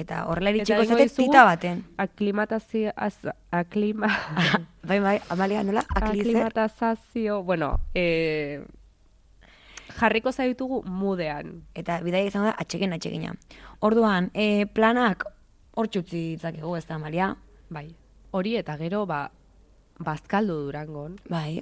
[0.00, 1.82] Eta horrela iritsiko zate tita baten.
[2.00, 3.18] Aklimatazio, az,
[3.52, 4.08] aklima,
[4.88, 5.84] bai, bai, Amalia, nola?
[5.94, 6.30] Aklize?
[6.30, 8.62] aklimatazazio, bueno, eh,
[9.98, 11.60] jarriko zaitugu mudean.
[11.76, 13.34] Eta bidai izango da atxekin atxekina.
[13.84, 15.26] Orduan, e, planak
[15.76, 17.34] hor txutzi ditzakegu ez da, Amalia?
[17.68, 17.90] Bai,
[18.32, 19.26] hori eta gero, ba,
[20.00, 21.60] bazkaldu durangon, Bai.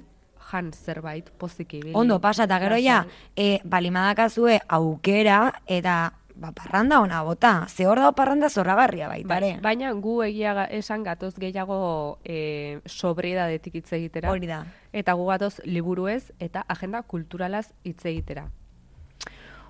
[0.49, 1.93] jan zerbait pozik ibili.
[1.93, 3.03] Ondo pasa, eta gero ja,
[3.35, 5.99] e, balimadakazue aukera, eta
[6.39, 7.65] ba, parranda ona bota.
[7.67, 13.75] Ze hor dago parranda zorragarria baita, Bai, baina gu egia esan gatoz gehiago e, sobriedadetik
[13.75, 14.31] hitz egitera.
[14.31, 14.63] Hori da.
[14.93, 18.47] Eta gu gatoz liburuez eta agenda kulturalaz hitz egitera.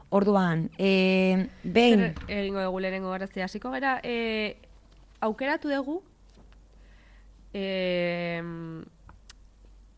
[0.10, 4.58] Orduan, e, behin, Zer egingo dugu lehenengo garazia hasiko gara, e,
[5.22, 6.00] aukeratu dugu
[7.54, 8.42] e,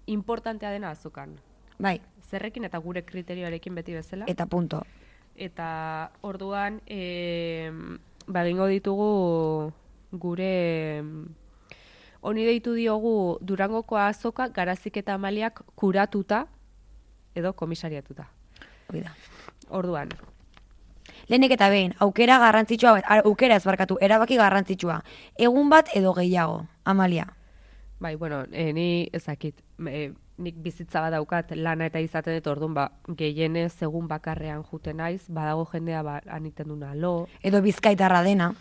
[0.07, 1.37] importantea dena azokan.
[1.79, 4.25] bai, Zerrekin eta gure kriterioarekin beti bezala.
[4.27, 4.83] eta punto.
[5.35, 7.71] Eta orduan, e,
[8.27, 9.71] ba, egingo ditugu
[10.11, 11.03] gure
[12.21, 16.45] honi deitu diogu Durangoko azoka garazik eta amaliak kuratuta
[17.35, 18.27] edo komisariatuta.
[18.89, 19.15] Hori da.
[19.71, 20.11] Orduan,
[21.31, 24.97] Lehenik eta behin, aukera garrantzitsua, aukera ez barkatu, erabaki garrantzitsua.
[25.39, 27.27] Egun bat edo gehiago, Amalia.
[28.01, 32.73] bai, bueno, e, ni ezakit, e, nik bizitza bat daukat lana eta izaten dut orduan,
[32.73, 38.53] ba, gehienez egun bakarrean juten naiz, badago jendea ba, aniten duna lo, Edo bizkaitarra dena.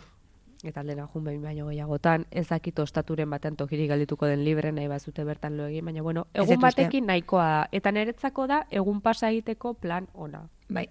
[0.63, 4.87] eta aldena jun behin baino gehiagotan, ez dakit ostaturen batean tokirik galdituko den libre nahi
[4.87, 9.29] bazute bertan lo egin, baina bueno, egun batekin nahikoa da, eta niretzako da egun pasa
[9.31, 10.43] egiteko plan ona.
[10.69, 10.87] Bai.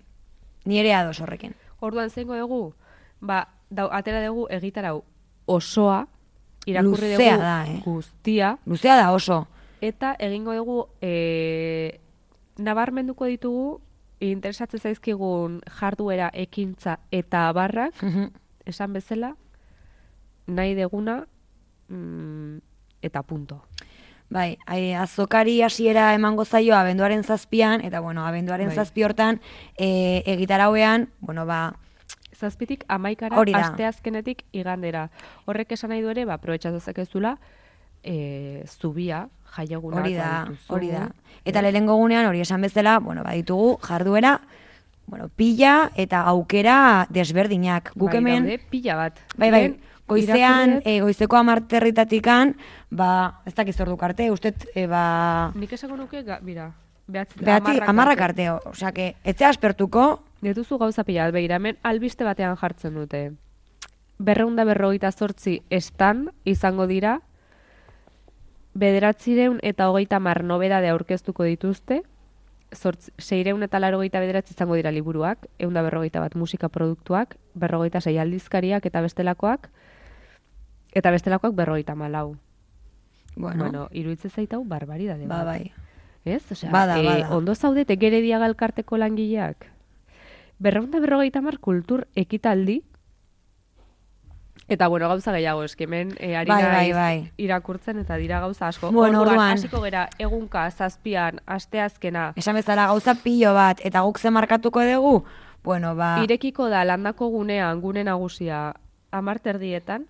[0.65, 1.55] Ni ere ados horrekin.
[1.81, 2.75] Orduan zeingo dugu,
[3.21, 5.05] ba, dau, atera dugu egitarau
[5.47, 6.07] osoa,
[6.67, 7.81] irakurri Luzea dugu da, eh?
[7.85, 9.47] guztia, Luzea da oso.
[9.81, 12.01] Eta egingo dugu e,
[12.59, 13.81] nabarmenduko ditugu
[14.21, 18.03] interesatzen zaizkigun jarduera ekintza eta abarrak,
[18.69, 19.35] esan bezala,
[20.47, 21.23] nahi deguna
[21.89, 22.59] mm,
[23.03, 23.63] eta punto.
[24.31, 28.77] Bai, ai, azokari hasiera emango zaio abenduaren zazpian, eta bueno, abenduaren Bai.
[28.77, 29.41] zazpi hortan,
[29.77, 31.75] e, egitarauean, bueno, ba,
[32.41, 35.11] Zazpitik amaikara asteazkenetik igandera.
[35.45, 37.35] Horrek esan nahi du ere, ba, aprobetxatu zekezula,
[38.03, 40.33] e, zubia, jaiegunak hori da,
[40.69, 41.09] hori da.
[41.45, 44.41] Eta lehenengo gunean hori esan bezala, bueno, baditugu jarduera,
[45.07, 47.93] bueno, pila eta aukera desberdinak.
[47.95, 49.21] Guk bai, hemen, daude, pila bat.
[49.37, 49.65] bai, bai,
[50.11, 52.55] goizean, e, goizeko amarterritatikan,
[52.91, 56.73] ba, ez dakiz ordu arte, uste, e, ba, Nik esango nuke, ga, mira,
[57.07, 58.51] behatzi, behatzi, amarrak arte.
[58.51, 63.33] osea, que, etzea aspertuko, Dituzu gauza pila, bat, begira, hemen albiste batean jartzen dute.
[64.21, 67.19] Berreunda berrogeita zortzi estan izango dira,
[68.75, 72.03] bederatzireun eta hogeita mar nobedade aurkeztuko dituzte,
[72.75, 78.01] zortz, seireun eta larogeita bederatzi izango dira liburuak, egun da berrogeita bat musika produktuak, berrogeita
[78.01, 79.69] sei aldizkariak eta bestelakoak,
[80.95, 82.37] eta bestelakoak berrogeita malau.
[83.37, 85.73] Bueno, Bueno, iruditzen zait hau barbaridade ba, bai.
[86.25, 86.43] Ez?
[86.53, 87.29] Osea, Bada, eh, bada.
[87.37, 89.67] ondo zaudete gere diagalkarteko langileak.
[90.59, 92.83] Berreunda berrogeita mar kultur ekitaldi,
[94.71, 97.33] Eta, bueno, gauza gehiago, eskimen, e, ari Bai, bai, bai.
[97.43, 98.93] irakurtzen eta dira gauza asko.
[98.95, 99.57] Bueno, orduan.
[99.57, 105.25] hasiko gera, egunka, zazpian, asteazkena, Esan bezala gauza pilo bat, eta guk ze markatuko dugu?
[105.65, 108.73] Bueno, ba, irekiko da landako gunean, gune nagusia,
[109.11, 110.07] amarterdietan,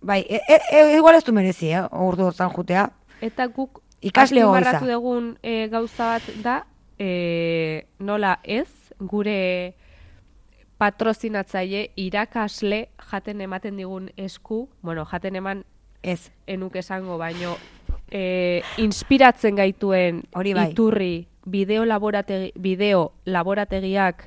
[0.00, 2.88] bai, e, e, e, igual ez du merezi, eh, ordu hortan jutea.
[3.20, 4.80] Eta guk Ikasle goiza.
[4.80, 6.66] dugun e, gauza bat da,
[6.98, 8.68] e, nola ez,
[8.98, 9.74] gure
[10.78, 15.64] patrozinatzaile irakasle jaten ematen digun esku, bueno, jaten eman
[16.04, 17.54] Ez, enuk esango, baino
[18.12, 20.66] e, inspiratzen gaituen Hori bai.
[20.70, 24.26] iturri bideo, laborategi, bideo laborategiak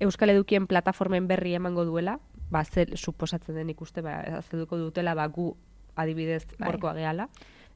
[0.00, 2.18] Euskal Edukien plataformen berri emango duela,
[2.50, 5.52] ba, zer suposatzen den ikuste, ba, azeduko dutela, ba, gu
[5.94, 6.68] adibidez Bai.
[6.68, 7.28] horkoa gehala.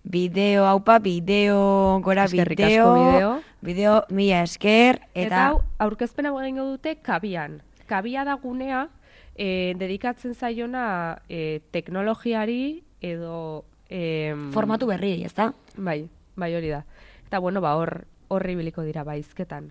[0.02, 3.30] bideo haupa, bideo, gora Eskerrik bideo, bideo.
[3.60, 7.62] bideo, mila esker, Eta, eta, hau, aurkezpena egingo dute kabian.
[7.88, 8.86] Kabia da gunea
[9.34, 13.64] e, dedikatzen zaiona e, teknologiari edo...
[13.88, 15.52] E, formatu berri, ez da?
[15.76, 16.02] Bai,
[16.36, 16.82] bai hori da.
[17.26, 19.70] Eta bueno, ba, hor horri biliko dira baizketan.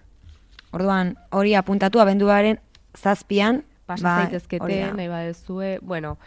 [0.73, 2.59] Orduan, hori apuntatu abenduaren
[2.97, 5.77] zazpian, Pasa ba, zaitezkete, nahi badezue.
[5.81, 6.17] Bueno,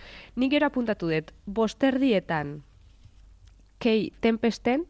[0.40, 2.62] nik gero apuntatu dut, bosterdietan
[3.80, 4.86] kei tempesten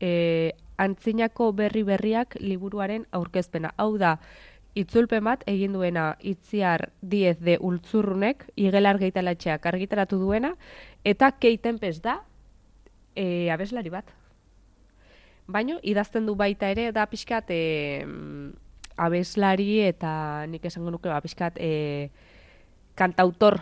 [0.00, 3.74] e, antzinako berri berriak liburuaren aurkezpena.
[3.76, 4.16] Hau da,
[4.74, 10.54] itzulpen bat egin duena itziar diez de ultzurrunek, igelar gehitalatxeak argitaratu duena,
[11.04, 12.20] eta kei tempest da
[13.16, 14.12] e, abeslari bat.
[15.48, 18.04] Baino, idazten du baita ere, da pixkat e,
[18.98, 22.10] abeslari eta nik esango nuke ba, pixkat e,
[22.98, 23.60] kantautor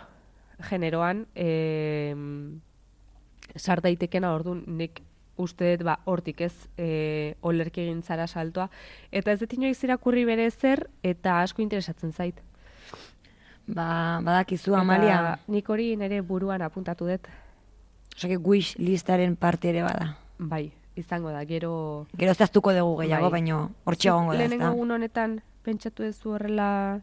[0.67, 2.17] generoan e,
[3.57, 5.03] sar daitekena orduan nik
[5.37, 8.69] uste dut ba, hortik ez e, olerki egin zara saltoa.
[9.13, 12.41] Eta ez dut inoiz irakurri bere zer eta asko interesatzen zait.
[13.67, 17.27] Ba, badakizu, Eta Amalia, nik hori nire buruan apuntatu dut.
[18.17, 20.17] osake wish listaren parte ere bada.
[20.39, 22.07] Bai, izango da, gero...
[22.17, 23.41] Gero zehaztuko dugu gehiago, Bai.
[23.41, 27.01] baino hortxe egongo da, Lehenengo egun honetan pentsatu duzu horrela...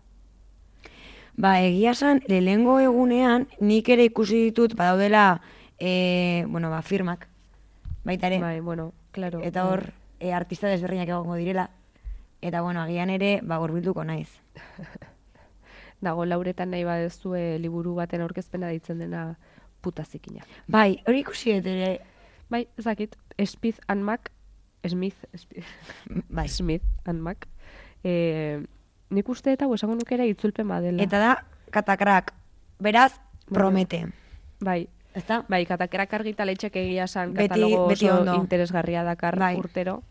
[1.35, 5.41] Ba, egia esan, lehenengo egunean, nik ere ikusi ditut, badaudela,
[5.79, 7.27] e, bueno, ba, firmak,
[8.03, 9.41] baita ere, Bai, bueno, claro.
[9.43, 11.69] eta hor, e, artista desberdinak egongo direla,
[12.41, 14.29] eta, bueno, agian ere, ba, gorbilduko naiz.
[16.03, 19.37] Dago lauretan nahi badezue liburu baten aurkezpena ditzen dena
[19.83, 20.43] puta zikina.
[20.67, 21.99] Bai, hori ikusi ere,
[22.51, 24.31] Bai, ezakit, Smith and Mac,
[24.85, 25.65] Smith, Smith,
[26.29, 27.47] bai, Smith and Mac,
[28.03, 28.61] e,
[29.09, 31.01] nik uste eta esango nuke ere itzulpen badela.
[31.03, 31.31] eta da,
[31.71, 32.33] katakrak,
[32.83, 33.13] beraz,
[33.49, 34.05] promete,
[34.59, 35.45] bai, ezta?
[35.49, 38.35] bai, katakerak argitaletxek egia san Beti- katalogo beti oso ondo.
[38.35, 39.55] interesgarria dakar Bai.
[39.57, 40.01] urtero.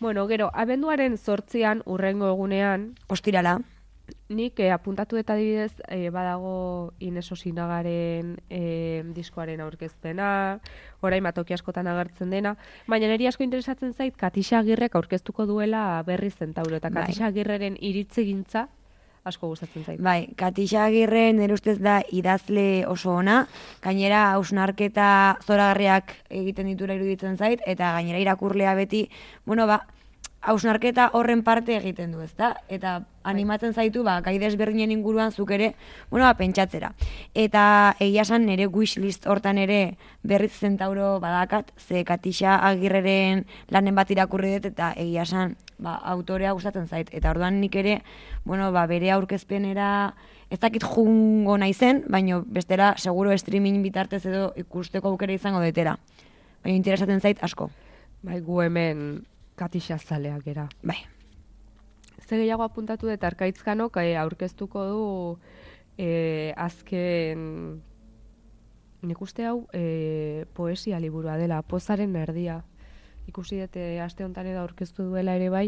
[0.00, 3.60] Bueno, gero, abenduaren sortzian, urrengo egunean, Ostirala,
[4.28, 10.58] Nik eh, apuntatu eta adibidez eh, badago Ines Osinagaren eh, diskoaren aurkezpena,
[11.00, 12.56] orain batoki askotan agertzen dena,
[12.88, 17.02] baina niri asko interesatzen zait Katixa Agirrek aurkeztuko duela berri zentauro, eta Bai.
[17.04, 18.68] Katixa Agirreren iritzegintza
[19.24, 20.00] asko gustatzen zait.
[20.00, 23.42] Bai, Katixa Agirre nire ustez da idazle oso ona,
[23.84, 25.10] gainera hausnarketa
[25.44, 29.06] zoragarriak egiten ditura iruditzen zait, eta gainera irakurlea beti,
[29.44, 29.82] bueno, ba,
[30.40, 32.54] hausnarketa horren parte egiten du, ezta?
[32.72, 35.74] Eta animatzen zaitu, ba, gai desberdinen inguruan zuk ere,
[36.10, 36.94] bueno, ba, pentsatzera.
[37.34, 44.10] Eta egia esan nire wishlist hortan ere berriz zentauro badakat, ze Katixa Agirreren lanen bat
[44.10, 47.12] irakurri dut, eta egia esan, ba, autorea gustatzen zait.
[47.12, 48.00] Eta orduan nik ere,
[48.44, 50.14] bueno, ba, bere aurkezpenera
[50.50, 55.98] ez dakit jungo naizen, baino bestela seguro streaming bitartez edo ikusteko aukera izango detera.
[56.64, 57.70] Baina interesatzen zait asko.
[58.22, 59.04] Bai, gu hemen
[59.60, 60.68] Katixa zaleak gera.
[60.82, 61.02] Bai.
[62.24, 65.04] Ze gehiago apuntatu dut arkaitzkanok eh, aurkeztuko du
[66.00, 67.82] eh, azken
[69.02, 72.60] nik uste hau eh, poesia liburua dela, pozaren erdia.
[73.28, 75.66] Ikusi dut eh, aste honetan edo aurkeztu duela ere bai,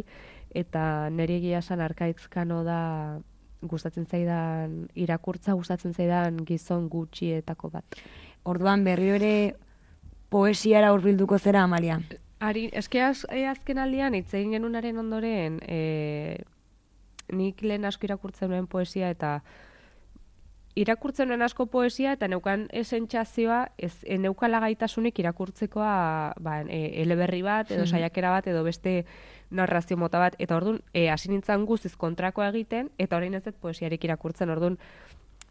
[0.55, 2.81] eta nire egia esan arkaitzkano da
[3.63, 8.01] gustatzen zaidan, irakurtza gustatzen zaidan gizon gutxietako bat.
[8.49, 9.35] Orduan berriro ere
[10.33, 12.01] poesiara hurbilduko zera Amalia.
[12.43, 16.41] Ari, eske az, e, azken aldian hitz egin genunaren ondoren, e,
[17.31, 19.37] nik lehen asko irakurtzen nuen poesia eta
[20.75, 25.93] irakurtzen nuen asko poesia eta neukan esentzazioa ez e, neukala gaitasunik irakurtzekoa
[26.41, 29.05] ba, e, eleberri bat edo saiakera bat edo beste
[29.51, 30.35] narrazio mota bat.
[30.43, 34.51] Eta ordun e, hasi nintzen guztiz kontrakoa egiten eta orain ez dut poesiarik irakurtzen.
[34.51, 34.81] Ordun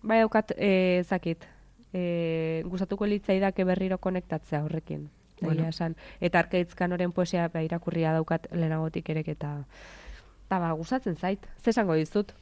[0.03, 1.47] bai daukat e, zakit
[1.93, 5.07] e, gustatuko litzaidake berriro konektatzea horrekin
[5.41, 5.67] Bueno.
[5.67, 5.95] esan.
[6.19, 9.65] Eta arkaitzkan oren poesia ba, irakurria daukat lehenagotik erek eta
[10.45, 11.47] eta ba, gustatzen zait.
[11.63, 12.33] Ze esango dizut?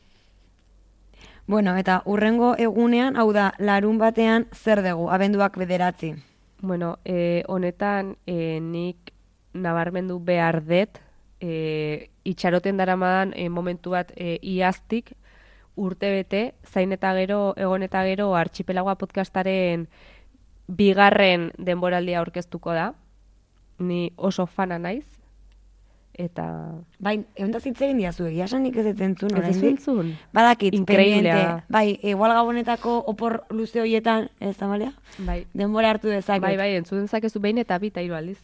[1.47, 6.13] Bueno, eta urrengo egunean, hau da, larun batean zer dugu, abenduak bederatzi.
[6.61, 9.13] Bueno, e, honetan e, nik
[9.53, 10.99] nabarmendu behar dut,
[11.41, 15.15] e, itxaroten daramadan e, momentu bat e, iaztik
[15.79, 19.87] urte bete, zain eta gero, egon eta gero, artxipelagoa podcastaren
[20.69, 22.93] bigarren denboraldia aurkeztuko da.
[23.79, 25.05] Ni oso fana naiz.
[26.19, 26.45] Eta...
[26.99, 30.09] Bai, egon da zitze egin diazu, egia esan nik ez entzun, Ez duzu entzun?
[30.35, 31.35] Badakit, Inkreiblea.
[31.35, 31.63] pendiente.
[31.71, 34.91] Bai, igual gabonetako opor luze horietan, ez da?
[35.19, 35.45] Bai.
[35.53, 36.43] Denbora hartu dezaket.
[36.43, 38.39] Bai, bai, entzuten zakezu behin eta bi eta hiru aldiz.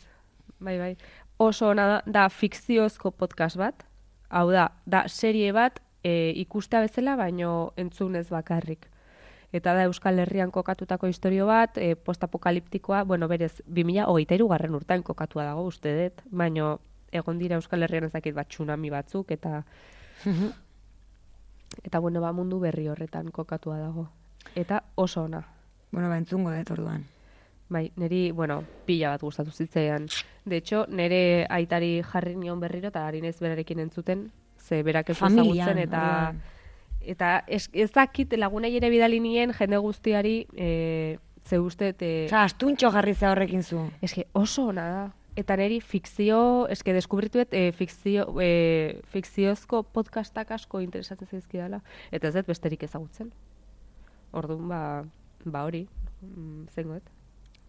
[0.60, 0.96] Bai, bai.
[1.38, 3.84] Oso ona da, da fikziozko podcast bat.
[4.30, 8.88] Hau da, da serie bat e, ikustea bezala, baino entzunez bakarrik.
[9.56, 15.46] Eta da Euskal Herrian kokatutako historio bat, e, postapokaliptikoa, bueno, berez, 2023 garren urtean kokatua
[15.48, 16.80] dago uste dut, baino
[17.16, 19.64] egon dira Euskal Herrian ez dakit bat tsunami batzuk, eta
[21.88, 24.10] eta bueno, ba, mundu berri horretan kokatua dago.
[24.56, 25.46] Eta oso ona.
[25.92, 27.06] Bueno, ba, entzungo dut orduan.
[27.70, 30.10] Bai, niri, bueno, pila bat gustatu zitzaidan.
[30.44, 34.28] De hecho, nire aitari jarri nion berriro eta ari naiz berarekin entzuten,
[34.60, 36.44] ze berak ez ezagutzen eta orduan.
[37.06, 42.44] Eta ez, ez dakit lagunei ere bidali nien jende guztiari e, ze uste te, Osa,
[42.44, 43.90] astuntxo jarri ze horrekin zu.
[44.02, 45.06] eske oso ona da.
[45.36, 51.82] Eta niri fikzio, eske deskubrituet e, fikzio, e, fikziozko podcastak asko interesatzen zaizkidala.
[52.12, 53.34] Eta ez dut besterik ezagutzen.
[54.32, 54.82] Orduan, ba,
[55.44, 55.84] ba hori,
[56.22, 57.12] mm, zengoet.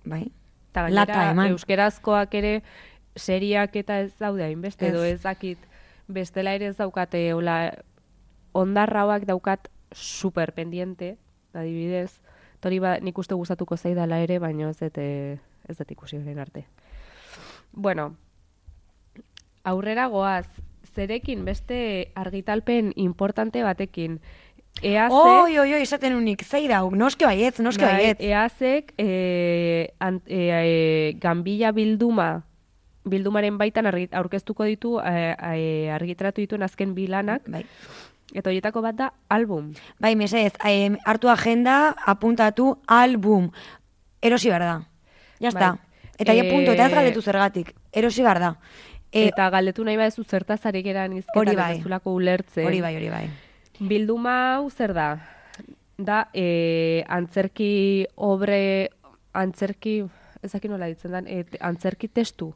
[0.06, 0.28] Bai.
[0.70, 2.60] Eta gainera, euskerazkoak ere
[3.16, 5.58] seriak eta ez daude hainbeste, edo ez dakit
[6.06, 7.72] bestela ere ez daukate, hola,
[8.56, 11.16] ondarra hauak daukat super pendiente,
[11.56, 12.18] adibidez,
[12.56, 15.38] eta hori ba, nik uste gustatuko zaidala ere, baina ez dut, eh,
[15.68, 16.66] ez dut ikusi horren arte.
[17.72, 18.14] Bueno,
[19.64, 20.46] aurrera goaz,
[20.94, 24.20] zerekin beste argitalpen importante batekin,
[24.82, 28.20] EAC, Oi, oi, oi, esaten unik, zei dau, noske baietz, noske Bai, baietz.
[28.20, 32.44] EASek e, an, e, e, Gambila bilduma
[33.06, 37.62] bildumaren baitan aurkeztuko ditu e, e, argitaratu dituen azken bilanak Bai.
[38.34, 39.72] Eta horietako bat da album.
[40.00, 43.50] Bai, mesedez, em, hartu agenda, apuntatu, album.
[44.22, 44.76] Erosi behar da.
[45.38, 45.70] Ya está.
[45.70, 45.80] Bai.
[46.18, 47.74] Eta ja Eh, punto, eta ez galdetu zergatik.
[47.92, 48.56] Erosi behar da.
[49.12, 51.72] E, eta galdetu nahi badezu zertaz ari geran Hori izketan bai.
[51.72, 52.66] ez duzulako ulertzen.
[52.66, 53.30] hori bai, hori bai.
[53.80, 55.20] Bilduma hau zer da?
[55.98, 58.90] Da, e, antzerki obre,
[59.32, 60.02] antzerki,
[60.42, 62.54] ezakin nola ditzen dan, e, antzerki testu.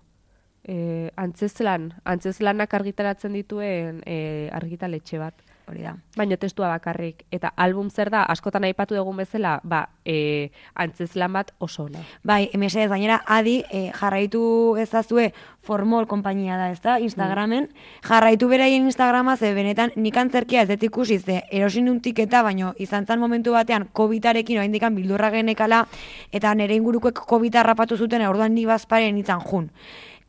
[0.65, 5.35] E, antzeslan, antzeslanak argitaratzen dituen e, argitaletxe bat.
[5.71, 5.93] Hori da.
[6.19, 7.23] Baina testua bakarrik.
[7.31, 12.03] Eta album zer da, askotan aipatu dugun bezala, ba, e, antzeslan bat oso ona.
[12.27, 14.43] Bai, mesedez, gainera, adi, e, jarraitu
[14.83, 15.31] ezazue
[15.63, 17.69] Formol konpainia da, ez da, Instagramen.
[18.09, 22.75] Jarraitu beraien Instagrama, ze benetan nik antzerkia ez dut ikusi, ze erosin un tiketa, baino
[22.79, 25.85] izan zan momentu batean COVID-arekin oraindikan bildurra genekala,
[26.33, 29.71] eta nire ingurukoek COVID harrapatu zuten, orduan ni bazparen itzan jun.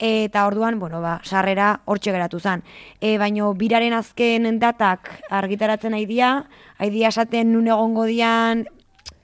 [0.02, 2.64] Eta orduan, bueno, ba, sarrera hortxe geratu zen.
[3.00, 6.48] E, baino biraren azken datak argitaratzen aidia,
[6.82, 8.66] aidia esaten nun egongo dian,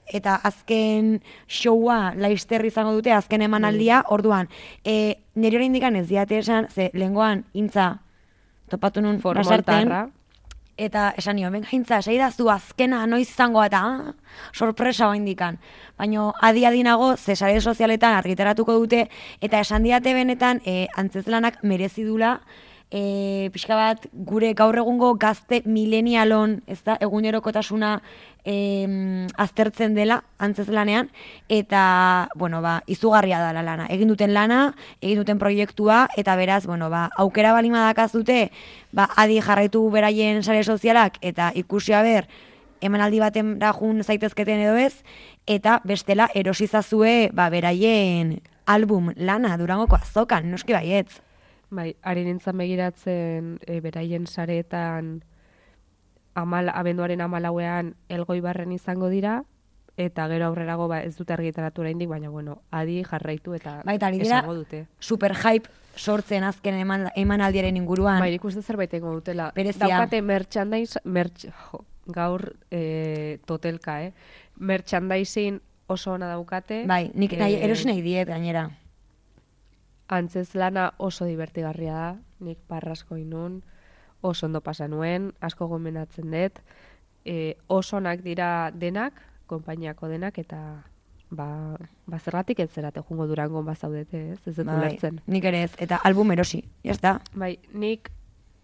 [0.06, 1.16] eta azken
[1.50, 4.46] showa laister izango dute, azken emanaldia, orduan,
[4.84, 7.98] e, nire hori indikan ez diate esan, ze lehengoan intza
[8.70, 10.14] topatu nun basarten.
[10.78, 14.12] Eta esan nio, benga intza, esai da zu azkena noiz izango eta ah,
[14.54, 15.58] sorpresa indikan.
[15.98, 19.08] Baina adi adinago, ze sare sozialetan argitaratuko dute,
[19.40, 22.38] eta esan diate benetan, e, antzezlanak merezi dula,
[22.90, 27.98] e, pixka bat gure gaur egungo gazte milenialon, ez da, egunerokotasuna
[28.48, 31.10] em, aztertzen dela antzezlanean,
[31.52, 31.82] eta,
[32.34, 33.88] bueno, ba, izugarria da la lana.
[33.92, 38.50] Egin duten lana, egin duten proiektua, eta beraz, bueno, ba, aukera balima dakazute,
[38.92, 42.28] ba, adi jarraitu beraien sare sozialak, eta ikusi ber,
[42.80, 45.02] emanaldi baten jun zaitezketen edo ez,
[45.46, 51.27] eta bestela erosizazue, ba, beraien album lana durangoko azokan, noski baietz.
[51.70, 55.18] Bai, ari nintzen begiratzen e, beraien sareetan
[56.38, 59.42] amal, abenduaren amalauean elgoi barren izango dira,
[59.98, 64.22] eta gero aurrerago ba, ez dute argitaratu oraindik, baina bueno, adi jarraitu eta Baita, ari
[64.22, 64.86] dira, esango dute.
[65.00, 68.20] super hype sortzen azken eman, emanaldiaren inguruan.
[68.22, 69.50] Bai, nik uste zerbait egingo dutela.
[69.56, 69.88] Berezia.
[69.88, 74.12] Daukate merchandise, merch, jo, gaur e, totelka, eh?
[74.56, 75.58] Merchandising
[75.88, 76.84] oso ona daukate.
[76.86, 78.68] Bai, nik nahi, eh, erosi nahi diet gainera.
[80.08, 83.62] Antzez lana oso divertigarria da, nik parrasko inun,
[84.20, 86.60] oso ondo pasa nuen, asko gomendatzen dut,
[87.24, 90.60] e, oso onak dira denak, konpainiako denak, eta
[91.30, 95.20] ba, ba zergatik ez zerate jungo durangon bazaudete, ez, ez dut Bai, ulertzen.
[95.26, 97.18] nik ere ez, eta album erosi, ya está.
[97.34, 98.10] Bai, nik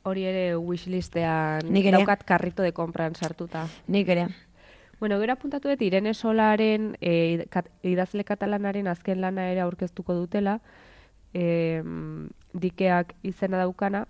[0.05, 1.99] hori ere wishlistean Nik ere.
[1.99, 3.67] daukat karrito de compran sartuta.
[3.89, 4.27] Nik ere.
[5.01, 10.61] Bueno, gero apuntatu dut Irene Solaren e, kat, idazle katalanaren azken lana ere aurkeztuko dutela,
[11.35, 11.83] e,
[12.55, 14.05] dikeak izena daukana,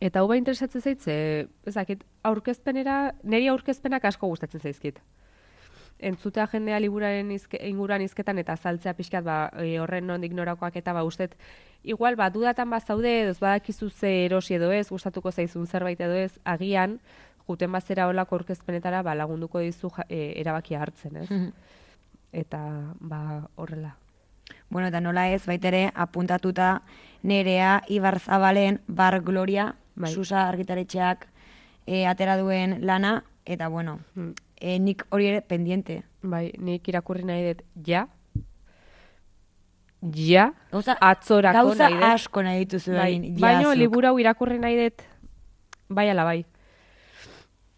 [0.00, 1.14] eta hau ba interesatzen zait, ze,
[1.66, 5.00] ez dakit, aurkezpenera, niri aurkezpenak asko gustatzen zaizkit.
[6.00, 10.94] Entzutea jendea liburaren izke, inguruan izketan eta azaltzea pixkat ba, e, horren nondik norakoak eta
[10.96, 11.34] ba ustet,
[11.84, 16.16] igual ba dudatan bazaude, edo ez badakizu ze erosi edo ez, gustatuko zaizun zerbait edo
[16.16, 17.00] ez, agian,
[17.50, 21.28] juten bazera olako aurkezpenetara ba, lagunduko dizu ja, e, erabakia hartzen, ez?
[21.28, 21.50] Mhm.
[22.32, 22.60] Eta
[23.00, 23.20] ba
[23.56, 23.96] horrela.
[24.70, 26.82] Bueno, eta nola ez, baitere, apuntatuta
[27.22, 30.12] nerea Ibarzabalen Bar Gloria, Bai.
[30.12, 31.26] Susa argitaretxeak
[31.86, 34.30] e, atera duen lana, eta bueno, Mm.
[34.60, 36.02] e, nik hori ere pendiente.
[36.22, 38.06] Bai, nik irakurri nahi dut ja,
[40.16, 42.04] ja, Gauza, atzorako gauza nahi dut.
[42.04, 43.40] asko nahi dituzu Bai, egin.
[43.40, 45.02] baino liburu hau irakurri nahi dut
[45.88, 46.44] bai ala bai.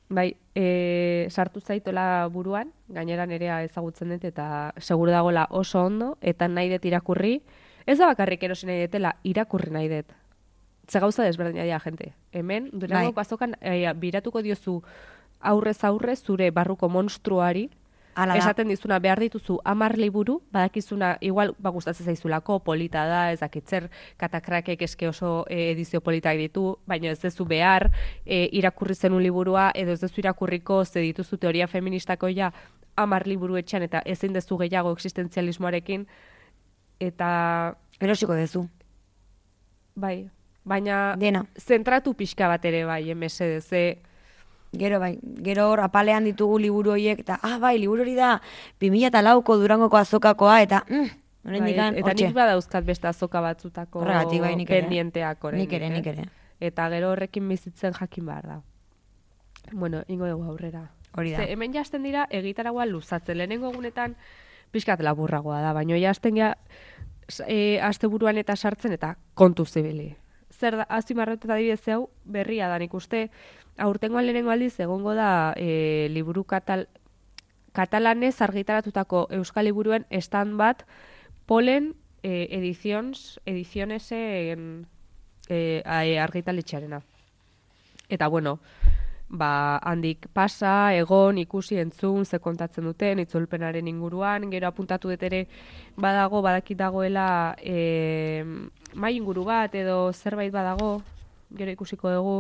[0.08, 6.48] Bai, e, sartu zaitola buruan, gainera nerea ezagutzen dut eta seguru dagoela oso ondo, eta
[6.48, 7.40] nahi dut irakurri,
[7.86, 10.12] ez da bakarrik erosi nahi dutela, irakurri nahi dut.
[10.90, 12.12] Ze gauza desberdina dira, gente.
[12.32, 13.22] Hemen, durango Bai.
[13.22, 14.82] azokan, e, biratuko diozu
[15.40, 17.68] aurrez aurre zure barruko monstruari,
[18.14, 18.40] Hala da.
[18.40, 23.88] esaten dizuna behar dituzu amar liburu, badakizuna igual ba gustatzen zaizulako, polita da, ez dakitzer,
[24.20, 27.88] katakrakek eske oso e, edizio politak ditu, baina ez dezu behar
[28.26, 32.52] e, irakurri zenun liburua, edo ez dezu irakurriko ze dituzu teoria feministako ja
[32.96, 36.06] amar liburu etxean eta ezin dezu gehiago existentzialismoarekin,
[37.00, 38.68] eta Erosiko dezu.
[39.94, 40.28] bai,
[40.64, 41.44] baina Dena.
[41.58, 43.98] zentratu pixka bat ere bai, emese, ze
[44.72, 48.38] Gero bai, gero hor apalean ditugu liburu horiek, eta ah bai, liburu hori da
[48.80, 54.54] 2004ko Durangoko azokakoa, eta mm, bai, oraindikan eta nik badauzkat beste azoka batzutako Horregatik bai,
[54.56, 54.80] nik ere.
[54.80, 55.90] pendienteak oraindik, Nik ere, eh?
[55.98, 56.24] nik ere.
[56.60, 58.60] Eta gero horrekin bizitzen jakin behar da.
[59.72, 60.90] Bueno, ingo dugu aurrera.
[61.16, 61.42] Hori da.
[61.44, 63.36] Ze, hemen jasten dira egitaragua luzatzen.
[63.38, 64.16] Lehenengo egunetan
[64.72, 66.54] pixkat laburragoa da, baina jasten ja
[67.46, 70.14] e, asteburuan eta sartzen eta kontu zibili.
[70.52, 73.26] Zer da, azimarratu eta adibidez hau berria da nik uste,
[73.78, 76.88] aurtengoan lehenengo aldiz egongo da e, liburu katal,
[77.72, 80.84] katalanez argitaratutako euskal liburuen stand bat
[81.46, 84.86] polen e, edizions, edizionesen
[85.48, 87.00] e, a- argitaletxearena.
[88.12, 88.58] Eta bueno,
[89.32, 95.46] ba, handik pasa, egon, ikusi, entzun, ze kontatzen duten, itzulpenaren inguruan, gero apuntatu dut ere
[95.96, 98.44] badago, badakit dagoela e,
[98.92, 100.98] mai inguru bat edo zerbait badago,
[101.56, 102.36] gero ikusiko dugu,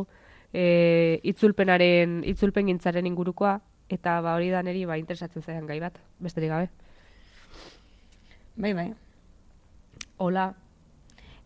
[0.52, 3.58] e, itzulpenaren, itzulpen gintzaren ingurukoa,
[3.92, 6.70] eta ba, hori da neri ba, interesatzen zaidan gai bat, besterik gabe.
[8.56, 8.90] Bai, bai.
[10.18, 10.52] Hola,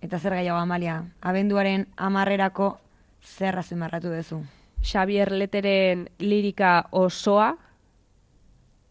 [0.07, 2.77] Eta zer gehiago Amalia, abenduaren amarrerako
[3.25, 4.43] zer azpimarratu duzu.
[4.85, 7.55] Xavier Leteren lirika osoa,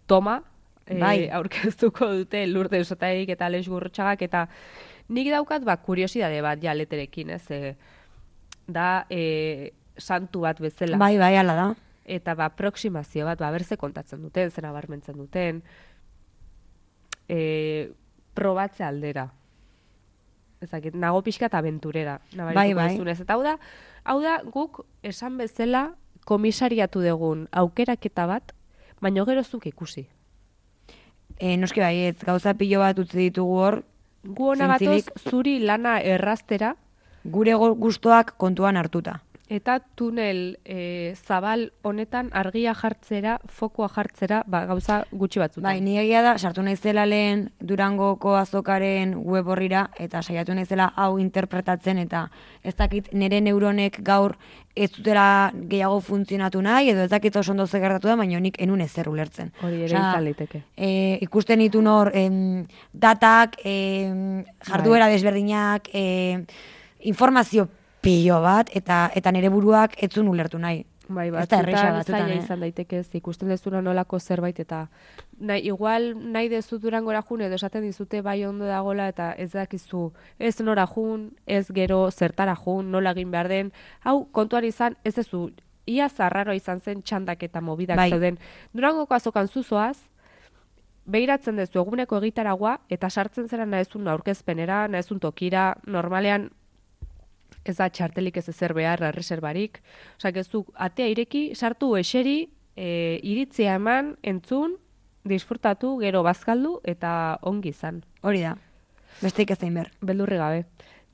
[0.07, 0.41] toma,
[0.87, 1.29] eh, Bai.
[1.29, 4.47] aurkeztuko dute lurde esotaik eta Alex Gurrutxagak, eta
[5.09, 7.45] nik daukat ba, kuriosidade bat ja leterekin, ez?
[7.51, 7.75] E,
[8.67, 10.97] da e, santu bat bezala.
[10.97, 11.67] Bai, bai, ala da.
[12.05, 15.63] Eta ba, aproximazio bat, ba, berze kontatzen duten, zera barmentzen duten,
[17.27, 17.91] e,
[18.37, 19.29] probatze aldera.
[20.61, 22.19] Ezakit, nago pixka eta aventurera.
[22.35, 22.91] Bai, bai.
[22.93, 23.19] duzunez.
[23.21, 23.57] Eta hau da,
[24.03, 25.87] hau da guk esan bezala
[26.25, 28.53] komisariatu dugun aukeraketa bat,
[29.01, 30.07] baino gero zuk ikusi.
[31.37, 33.83] E, noski bai, ez gauza pilo bat utzi ditugu hor,
[34.25, 34.77] Gu hona
[35.21, 36.73] zuri lana erraztera,
[37.23, 39.19] gure gustoak kontuan hartuta.
[39.49, 45.67] Eta tunel e, zabal honetan argia jartzera, fokua jartzera, ba, gauza gutxi batzutan.
[45.67, 51.19] Bai, ni egia da, sartu naizela lehen Durangoko azokaren web horrira, eta saiatu naizela hau
[51.21, 52.25] interpretatzen, eta
[52.63, 54.35] ez dakit nire neuronek gaur
[54.75, 58.81] ez dutela gehiago funtzionatu nahi, edo ez dakit oso ondo gertatu da, baina nik enun
[58.81, 59.53] ezer ulertzen.
[59.61, 60.63] Hori ere izan liteke.
[60.75, 66.45] e, ikusten ditun hor em, datak, em, jarduera desberdinak, em,
[66.99, 67.69] informazio
[68.05, 70.85] pilo bat, eta eta nire buruak etzun ulertu nahi.
[71.07, 72.37] Bai, Ez da erresa batzutan, zaila eh?
[72.41, 74.87] izan daiteke ez, ikusten dezuna nolako zerbait eta
[75.37, 80.07] nahi, igual nahi dezu durangora jun edo esaten dizute bai ondo dagola eta ez dakizu
[80.39, 85.13] ez nora jun, ez gero zertara jun, nola egin behar den, hau kontuan izan ez
[85.13, 85.51] dezu
[85.85, 88.09] ia zarraro izan zen txandak eta mobidak Bai.
[88.09, 88.39] zeuden.
[88.73, 89.97] Durangoko azokan zuzoaz,
[91.05, 96.49] behiratzen dezu eguneko egitaragua, eta sartzen zera nahezun aurkezpenera, nahezun tokira, normalean
[97.69, 99.81] ez da txartelik ez ezer behar, erreserbarik.
[100.19, 104.77] Osa, gezu, atea ireki, sartu eseri, e, iritzia eman, entzun,
[105.25, 108.03] disfrutatu, gero bazkaldu, eta ongi izan.
[108.21, 108.55] Hori da.
[109.21, 109.91] Besteik ez zein ber.
[110.01, 110.65] Beldurri gabe.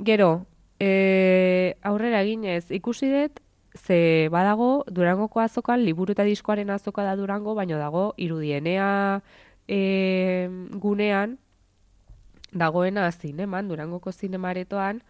[0.03, 0.45] Gero,
[0.81, 3.39] e, aurrera eginez, ikusi dut,
[3.75, 9.21] ze badago Durangoko azokan, liburu eta diskoaren azoka da Durango, baino dago irudienea
[9.67, 11.37] e, gunean,
[12.51, 15.01] dagoena zineman, Durangoko zinemaretoan,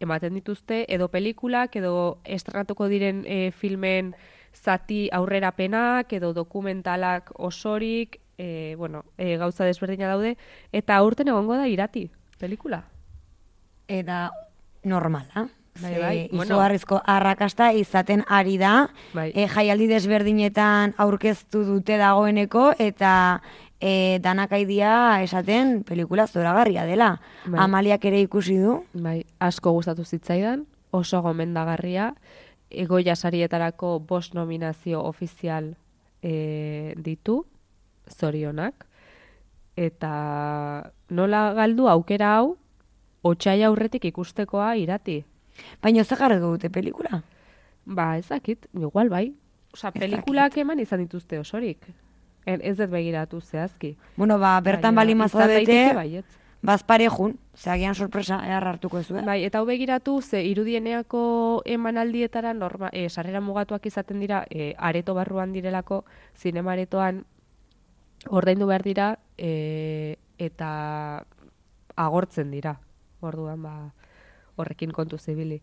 [0.00, 4.14] ematen dituzte edo pelikulak edo estrenatuko diren e, filmen
[4.56, 10.36] zati aurrerapenak edo dokumentalak osorik, e, bueno, e, gauza desberdina daude,
[10.72, 12.08] eta aurten egongo da irati,
[12.40, 12.84] pelikula.
[13.86, 14.30] Eta
[14.82, 15.48] normala.
[15.80, 16.44] Bai, bai, bueno.
[16.44, 18.90] izugarrizko arrakasta izaten ari da.
[19.14, 19.30] Bai.
[19.34, 23.12] E, jaialdi desberdinetan aurkeztu dute dagoeneko eta
[23.80, 27.14] e, danakaidia esaten pelikula zoragarria dela.
[27.46, 27.58] Bai.
[27.64, 28.80] Amaliak ere ikusi du.
[28.92, 32.12] Bai, asko gustatu zitzaidan, oso gomendagarria,
[32.70, 35.74] egoia sarietarako bost nominazio ofizial
[36.22, 37.44] e, ditu,
[38.10, 38.86] zorionak,
[39.76, 40.12] eta
[41.08, 42.56] nola galdu aukera hau,
[43.24, 45.22] otxaila aurretik ikustekoa irati.
[45.82, 47.22] Baina ze jarri dute pelikula?
[47.84, 49.32] Ba, ez dakit, igual bai.
[49.72, 51.86] Osa, pelikulak eman izan dituzte osorik.
[52.46, 53.96] En, ez dut begiratu zehazki.
[54.16, 56.26] Bueno, ba, bertan Baina bali izan mazadete, daiteke baietz.
[56.62, 59.26] bazparejun, ze agian sorpresa, ehar hartuko ez zuen.
[59.26, 65.14] Bai, eta hau begiratu, ze irudieneako emanaldietara norma, e, sarrera mugatuak izaten dira, e, areto
[65.14, 66.04] barruan direlako,
[66.36, 67.24] zinema aretoan
[68.28, 71.24] ordaindu behar dira, e, eta
[71.96, 72.78] agortzen dira.
[73.20, 73.92] Orduan, ba,
[74.56, 75.60] horrekin kontu zibili.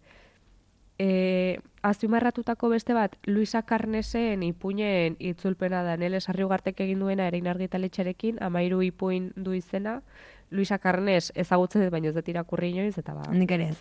[0.99, 8.41] E, azpimarratutako beste bat, Luisa Carnesen ipuinen itzulpena da, nele sarriugartek egin duena erein argitaletxarekin,
[8.41, 10.01] amairu ipuin du izena,
[10.49, 13.77] Luisa Carnes ezagutzen dut, baina ez dut irakurri inoiz, eta ba, Nik ere ez.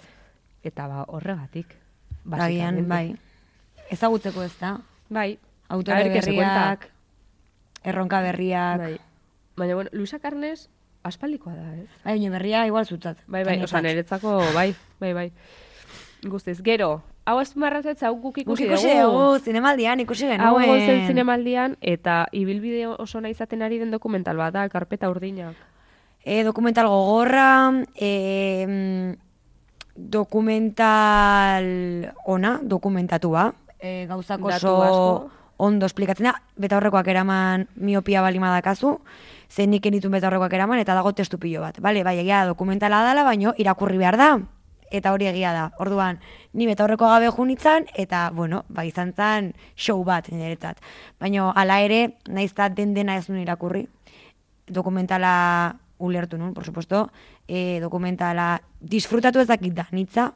[0.67, 1.77] eta ba horregatik.
[2.27, 2.89] Agian, basikamente.
[2.89, 3.17] bai.
[3.91, 4.81] Ezagutzeko ez da.
[5.09, 5.39] Bai.
[5.69, 6.89] Autore berriak,
[7.85, 8.79] erronka berriak.
[8.79, 8.97] Bai.
[9.57, 10.69] Baina, bueno, Luisa Carnes
[11.07, 11.89] aspaldikoa da, ez?
[12.05, 13.19] Bai, baina berria igual zutzat.
[13.27, 15.33] Bai, bai, osa, niretzako, bai, bai, bai.
[16.25, 20.47] Guztiz, gero, hau azpimarratzen hau guk ikusi ikusi dugu, zinemaldian ikusi genuen.
[20.47, 25.11] Hau egon zen zinemaldian, eta ibilbide oso nahi izaten ari den dokumental bat da, karpeta
[25.12, 25.59] urdinak.
[26.25, 28.77] E, dokumental gogorra, e,
[29.95, 31.64] dokumental
[32.25, 33.53] ona, dokumentatua.
[33.79, 38.99] E, gauzak oso ondo esplikatzen da, beta horrekoak eraman miopia balima dakazu,
[39.49, 41.81] zen nik enitun beta horrekoak eraman, eta dago testu pilo bat.
[41.81, 44.31] Bale, bai, egia dokumentala dala, baino irakurri behar da,
[44.91, 45.70] eta hori egia da.
[45.82, 46.20] Orduan,
[46.53, 50.80] ni beta horreko gabe junitzan, eta, bueno, ba, izan zen show bat, niretzat.
[51.20, 53.87] Baina, hala ere, naiz eta den dena ez nuen irakurri,
[54.66, 57.11] dokumentala ulertu nun, por supuesto,
[57.49, 60.32] e, dokumentala disfrutatu ez dakit da, nitza,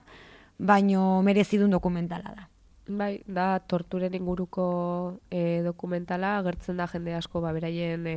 [0.58, 2.48] baino merezidun dokumentala da.
[2.90, 8.16] Bai, da torturen inguruko e, dokumentala, agertzen da jende asko ba, beraien e,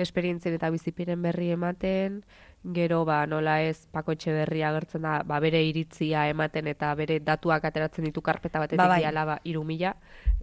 [0.00, 2.22] esperientzien eta bizipiren berri ematen,
[2.64, 7.64] gero ba, nola ez Pako Etxeberria agertzen da ba, bere iritzia ematen eta bere datuak
[7.64, 9.00] ateratzen ditu karpeta batetik Ba, bai.
[9.00, 9.94] diala ba, iru mila,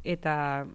[0.04, 0.66] eta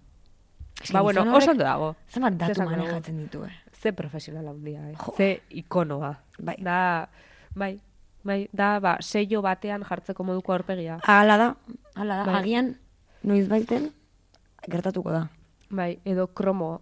[0.83, 1.97] Eske ba, bueno, oso ondo dago.
[2.09, 3.53] Zenbat datu manejatzen ditu, eh?
[3.73, 4.95] Ze profesional handia, eh?
[4.97, 5.13] Jo.
[5.17, 6.15] Ze ikonoa.
[6.39, 6.57] Bai.
[6.63, 7.09] Da,
[7.55, 7.79] bai,
[8.25, 10.99] bai, da, ba, seio batean jartzeko moduko aurpegia.
[11.05, 11.55] Hala da,
[11.95, 12.35] hala da, Bai.
[12.41, 12.77] agian
[13.23, 13.91] noiz baiten
[14.69, 15.29] gertatuko da.
[15.71, 16.81] Bai, edo kromo.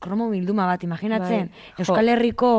[0.00, 1.74] Kromo bilduma bat, imaginatzen, Bai.
[1.78, 2.52] Euskal Herriko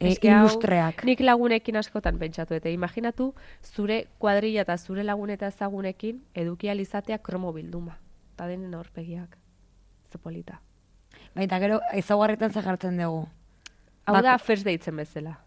[0.00, 1.04] e, Eske hau, ilustreak.
[1.04, 3.30] Nik lagunekin askotan pentsatu, eta imaginatu
[3.64, 7.96] zure kuadrilla eta zure lagun eta ezagunekin eduki alizatea kromo bilduma.
[8.34, 9.36] Eta denen aurpegiak.
[10.12, 10.60] Ze polita.
[11.34, 13.26] Baita gero, ezaugarretan zagartzen dugu.
[14.06, 15.38] Hau Bako- da first datesen bezala.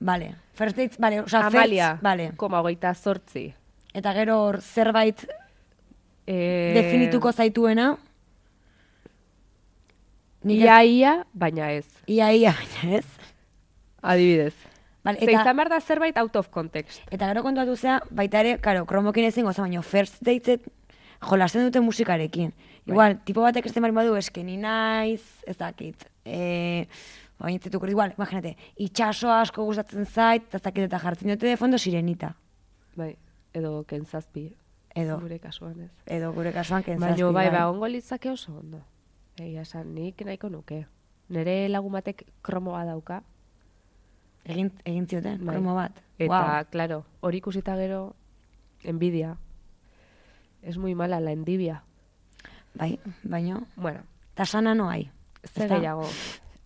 [0.00, 2.32] Vale, first dates, vale, osea, Amalia, first, vale.
[2.36, 3.54] koma hogeita zortzi.
[3.94, 5.26] Eta gero hor zerbait
[6.26, 7.98] E, definituko zaituena,
[10.42, 11.86] nik ez- Ia, ia, baina ez.
[12.06, 13.06] ia, ia, baina ez.
[14.04, 14.54] Adibidez.
[15.04, 17.02] Vale, Ze eta, izan behar da zerbait out of context.
[17.12, 20.64] eta gero kontuatu zea, baita ere, karo, kromokin ezin goza, baina first dateset
[21.24, 22.52] jolasten dute musikarekin.
[22.86, 26.04] Igual, tipo batek esten bari badu, eske ni naiz, ez dakit.
[26.24, 26.86] E,
[27.40, 31.78] baina zituko, igual, imagínate, itxaso asko gustatzen zait, ez dakit eta jartzen dute de fondo
[31.78, 32.34] sirenita.
[32.96, 33.14] Bai,
[33.52, 34.54] edo kentzazpi.
[34.94, 35.90] Edo, Gure kasuan ez.
[36.06, 37.22] edo gure kasuan kentzazpi.
[37.22, 38.80] Baina bai, ba, ongo litzake oso ondo.
[39.40, 40.84] Egia esan, nik nahiko nuke.
[41.28, 43.22] Nere lagun batek kromoa dauka,
[44.44, 45.54] Egin, egin zioten, Bai.
[45.56, 46.02] kromo bat.
[46.18, 46.64] eta, Wow.
[46.70, 48.14] claro, hori ikusita gero,
[48.82, 49.36] envidia.
[50.62, 51.82] es muy mala la endibia.
[52.74, 54.00] Bai, baino, Bueno,
[54.34, 55.10] ta sana no hai.
[55.44, 56.08] ze gehiago,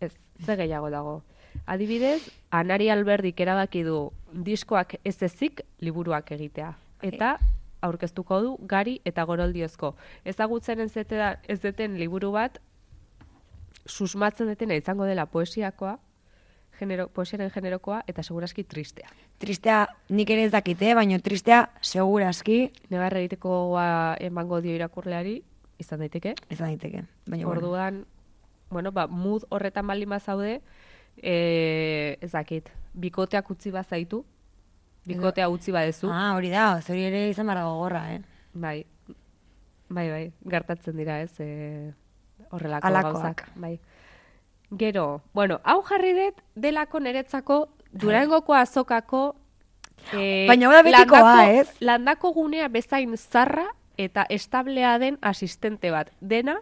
[0.00, 0.12] ez,
[0.44, 1.22] ze gehiago dago.
[1.66, 6.76] Adibidez, Anari Alberdik erabaki du diskoak ez ezik liburuak egitea.
[7.02, 7.38] Eta
[7.80, 9.94] aurkeztuko du gari eta goroldiozko.
[10.24, 12.60] Ezagutzen ez ez deten liburu bat
[13.86, 15.98] susmatzen detena izango dela poesiakoa,
[16.78, 19.08] genero, poesiaren generokoa eta seguraski tristea.
[19.38, 25.42] Tristea nik ere ez dakite, baino tristea seguraski Negar egiteko gogoa emango dio irakurleari,
[25.78, 26.34] izan daiteke.
[26.50, 27.04] ez daiteke.
[27.26, 27.46] Baina.
[27.48, 28.04] Orduan,
[28.70, 30.60] bueno, ba, mood horretan baldin bazaude,
[31.16, 34.24] e, ez dakit, bikoteak utzi bazaitu,
[35.08, 38.20] bikotea utzi badezu, Ah, hori da, hori ere izan barra gogorra, eh?
[38.52, 38.84] bai,
[39.88, 41.92] bai, bai, gertatzen dira ez, e,
[42.50, 43.14] horrelako Halakoak.
[43.14, 43.78] gauzak, bai.
[44.70, 49.34] Gero, bueno, hau jarri dut delako niretzako Durangoko azokako
[50.12, 51.68] e, Baina da betikoa, landako, ez?
[51.80, 53.64] landako gunea bezain zarra
[53.96, 56.12] eta establea den asistente bat.
[56.20, 56.60] Dena,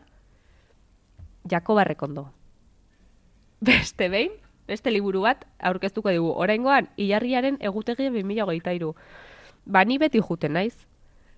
[1.50, 2.30] Jakoba Rekondo.
[3.61, 4.32] Beste behin,
[4.66, 6.32] beste liburu bat aurkeztuko dugu.
[6.32, 8.94] Oraingoan Ilarriaren egutegi 2023.
[9.66, 10.86] Ba ni beti juten naiz.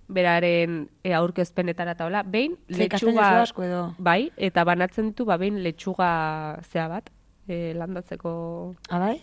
[0.09, 3.81] Beraren e, aurkezpenetara eta hola, behin letxuga asko edo.
[3.99, 7.11] bai, eta banatzen ditu ba behin letxuga zea bat,
[7.47, 9.21] e, landatzeko Ah, bai?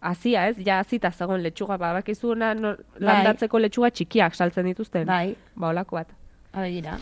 [0.00, 0.56] Azia, ez?
[0.66, 5.06] Ja, azita zegoen letxuga, ba, bakizu na, no, landatzeko letxuga txikiak saltzen dituzten.
[5.08, 5.36] Bai.
[5.54, 6.10] Ba, olako bat.
[6.52, 6.98] Ah, begira.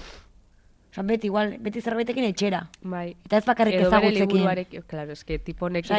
[0.94, 2.60] Osa, beti, igual, beti zerbaitekin etxera.
[2.82, 3.16] Bai.
[3.26, 4.28] Eta ez bakarrik Edo ezagutzekin.
[4.28, 5.96] liburuarekin, claro, eske tipo honek Osa,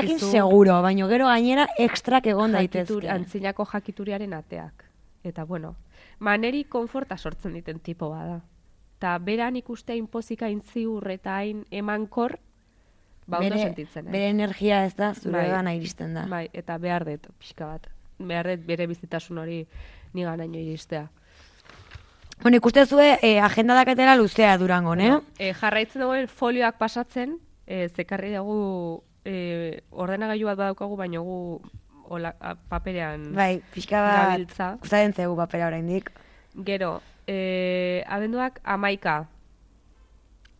[0.00, 3.10] dizkizu seguro, baino gero gainera ekstrak egon jakitur- daitezke.
[3.10, 4.84] Antzinako jakituriaren ateak.
[5.22, 5.74] Eta, bueno,
[6.18, 8.40] maneri konforta sortzen diten tipo bada.
[8.98, 12.38] Ta beran ikustea inpozika hain ziur eta hain emankor,
[13.26, 14.04] ba, ondo bere, sentitzen.
[14.04, 14.12] naiz.
[14.12, 15.50] bere energia ez da, zure Bai.
[15.50, 16.26] gana iristen da.
[16.26, 17.86] Bai, eta behar dut, pixka bat.
[18.18, 19.62] Behar dut bere bizitasun hori
[20.14, 21.08] niganaino iristea.
[22.42, 25.20] Bueno, ikuste zue, eh, agenda dakatela luzea durango, ne?
[25.38, 31.60] E, jarraitzen dagoen folioak pasatzen, e, zekarri dugu e, ordenagailu bat badaukagu, baina gu
[32.08, 34.76] hola, a, paperean Bai, pixka bat, gabiltza.
[34.80, 36.10] gustatzen zegu papera oraindik.
[36.64, 39.26] Gero, e, abenduak amaika.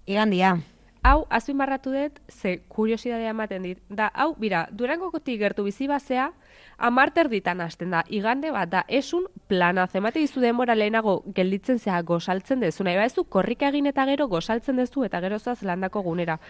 [0.06, 0.58] Igandia.
[1.02, 3.78] Hau, azpimarratu dut, ze kuriosidadea ematen dit.
[3.88, 6.32] Da, hau, bira, durangokotik gertu bizi bazea,
[6.76, 8.02] amarter ditan hasten da.
[8.08, 12.84] Igande bat da, esun plana, zemate dizu denbora lehenago gelditzen zea gosaltzen dezu.
[12.84, 16.40] Nahi baezu, korrika egin eta gero gosaltzen dezu eta gero zoaz landako gunera.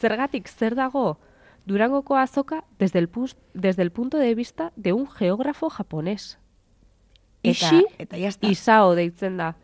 [0.00, 1.18] Zergatik, zer dago
[1.66, 6.38] Durangoko azoka desde el, pus- desde el punto de vista de un geógrafo japonés.
[7.42, 8.46] Eta, Ishi eta jazta.
[8.48, 9.56] Isao deitzen da.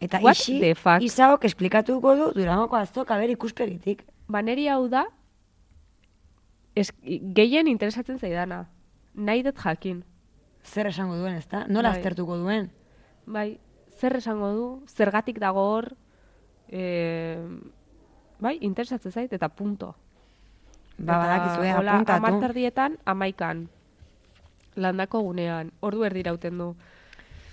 [0.00, 1.02] Eta What isi, the fuck?
[1.02, 4.04] Isaok esplikatuko du durangoko azoka ber ikuspegitik.
[4.28, 5.06] Baneri hau da,
[6.74, 8.68] es, gehien interesatzen zaidana.
[9.14, 10.04] Nahi dut jakin.
[10.62, 11.64] Zer esango duen, ezta?
[11.66, 11.98] Nola Bai.
[11.98, 12.70] aztertuko duen?
[13.26, 13.58] Bai,
[13.98, 15.96] zer esango du, zergatik dago hor,
[16.68, 17.38] e,
[18.38, 19.96] bai, interesatzen zait, eta punto.
[20.98, 22.12] Ba, badakizue, apuntatu.
[22.26, 23.68] amarterdietan, amaikan.
[24.76, 26.68] Landako gunean, ordu erdirauten du.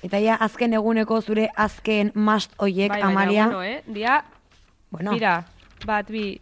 [0.05, 3.45] Eta ja, azken eguneko zure azken mast oiek, bai, Amalia.
[3.47, 3.83] bueno, eh?
[3.87, 4.23] Dia,
[4.91, 5.45] Bueno, mira,
[5.85, 6.39] bat, bi,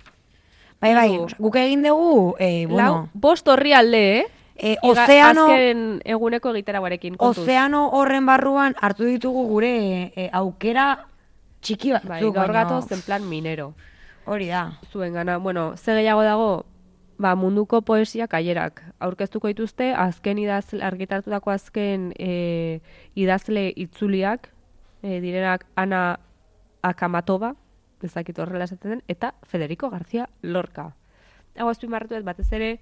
[0.81, 4.25] bai, bai, guk egin dugu, eh, lau, bueno, bost horri alde, eh?
[4.57, 7.41] eh, Iga- ozeano, Azken eguneko egiteragoarekin, kontuz.
[7.43, 11.05] ozeano horren barruan hartu ditugu gure eh, aukera
[11.61, 12.09] txiki batzuk.
[12.09, 13.73] Bai, gaur gatoz en plan minero.
[14.25, 14.77] Hori da.
[14.91, 15.37] zuen gana.
[15.37, 16.65] Bueno, ze gehiago dago,
[17.17, 18.81] ba, munduko poesia kaierak.
[19.03, 22.81] Aurkeztuko dituzte, azken idazle, argitartutako azken e,
[23.15, 24.49] idazle itzuliak,
[25.01, 26.19] e, direnak Ana
[26.83, 27.53] Akamatova,
[28.03, 30.91] ezakit horrela esaten den, eta Federico García Lorca.
[31.57, 32.79] Hau azpimarratu ez batez ere,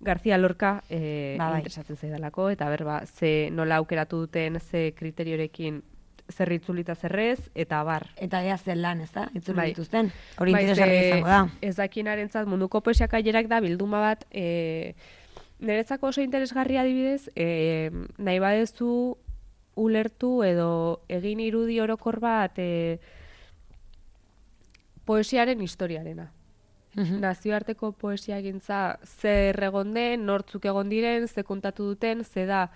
[0.00, 1.60] García Lorca e, Ba, bai.
[1.60, 5.82] interesatzen zaidalako, eta berba, ze nola aukeratu duten, ze kriteriorekin
[6.30, 8.06] zer itzulita zerrez, eta bar.
[8.16, 9.28] Eta ea zen lan, ez da?
[9.34, 9.68] Itzuli Bai.
[9.72, 10.10] dituzten.
[10.38, 11.40] Hori Bai, izango da.
[11.60, 14.94] Ez dakinarentzat munduko poesia kailerak da bilduma bat, e,
[15.60, 19.16] niretzako oso interesgarria adibidez, e, nahi badezu
[19.80, 20.70] ulertu edo
[21.08, 22.98] egin irudi orokor bat e,
[25.04, 26.30] poesiaren historiarena.
[26.94, 27.20] Mhm.
[27.22, 32.70] Nazioarteko poesia egintza zer egon den, nortzuk egon diren, ze kontatu duten, ze da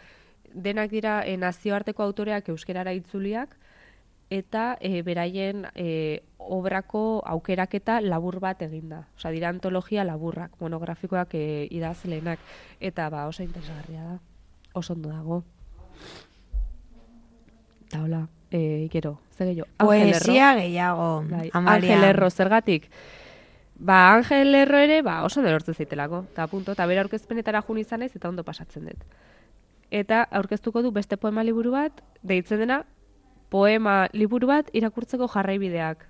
[0.55, 3.57] denak dira e, nazioarteko autoreak euskerara itzuliak
[4.31, 9.05] eta e, beraien e, obrako aukeraketa labur bat eginda.
[9.19, 12.41] Osea, dira antologia laburrak, monografikoak e, idazlenak
[12.81, 14.19] eta ba oso interesgarria da.
[14.75, 15.43] Oso ondo dago.
[17.87, 19.69] Eta hola, e, gero, ze gehiago?
[19.79, 21.51] Poesia gehiago, Bai.
[21.53, 22.91] Angel Erro, zergatik?
[23.77, 26.25] Ba, Angel Erro ere, ba, oso nerortzen zaitelako.
[26.33, 29.05] Eta punto, eta bere aurkezpenetara jun izan naiz eta ondo pasatzen dut.
[29.91, 32.83] Eta aurkeztuko du beste poema liburu bat, deitzen dena,
[33.51, 36.07] poema liburu bat irakurtzeko jarraibideak.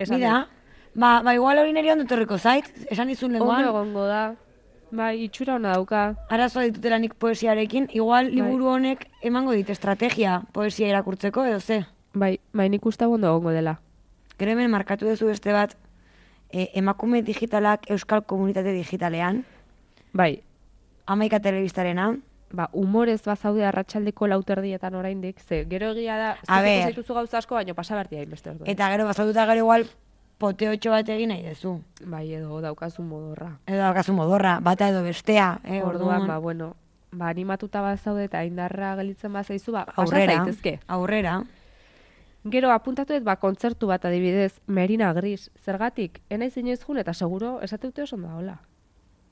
[0.00, 0.46] Esan Mira,
[0.94, 4.22] ba, ba igual hori niri ondo etorriko zait, esan izun dut, ondo lenguan, egongo da.
[4.92, 6.02] Bai, itxura ona dauka.
[6.28, 11.84] arazoa ditutela nik poesiarekin, igual liburu honek emango dit estrategia poesia irakurtzeko, edo ze.
[12.12, 13.80] Bai, bai nik uste ondo egongo dela.
[14.38, 15.76] Gero hemen markatu duzu beste bat,
[16.52, 19.44] e, emakume digitalak euskal komunitate digitalean,
[20.12, 20.42] Bai,
[21.06, 22.10] amaika telebistarena,
[22.52, 27.96] ba, humorez bazaude arratsaldeko lauterdietan oraindik, ze gero egia da, zaituzu gauza asko, baino pasa
[27.96, 28.64] bertia hainbeste ordu.
[28.66, 29.86] eta gero bazaututa gero igual
[30.42, 31.80] poteotxo bat egin nahi duzu.
[32.04, 33.58] Bai, edo daukazu modorra.
[33.66, 36.74] Edo daukazu modorra, bata edo bestea, eh, Orduan, ba, bueno,
[37.12, 40.80] ba, animatuta bazaude eta indarra gelditzen bazaizu, ba, aurrera, zaitezke.
[40.88, 41.42] aurrera.
[42.50, 47.60] Gero apuntatu dut, ba, kontzertu bat adibidez, Merina Gris, zergatik, enaiz inoiz jun eta seguro
[47.62, 48.58] esate oso da, hola.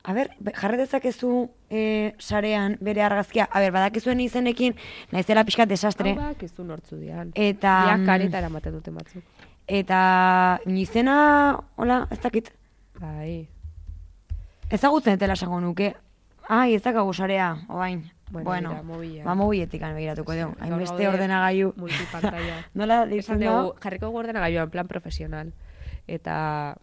[0.03, 3.49] A ber, be- jarri dezakezu e, sarean bere argazkia.
[3.53, 4.75] A ber, badakizuen izenekin,
[5.13, 6.15] naizela pixkat desastre.
[6.17, 7.33] Hau bak, izu nortzu dian.
[7.35, 9.23] Eta, Ja, mm, kareta eramaten dute batzuk.
[9.69, 12.49] Eta izena, hola, ez dakit,
[13.01, 13.49] Bai,
[14.71, 15.95] ezagutzen etela esango nuke.
[16.49, 18.11] Ai, ez dakagu sarea, oain.
[18.31, 19.25] Bueno, Bueno, mira, mobilean.
[19.25, 20.55] ba mobiletik begiratuko dugu.
[20.61, 21.73] Hainbeste ordenagailu.
[21.77, 22.65] multipantalla.
[22.75, 25.53] Nola ditzen dugu, jarriko gordena en plan profesional.
[26.07, 26.77] Eta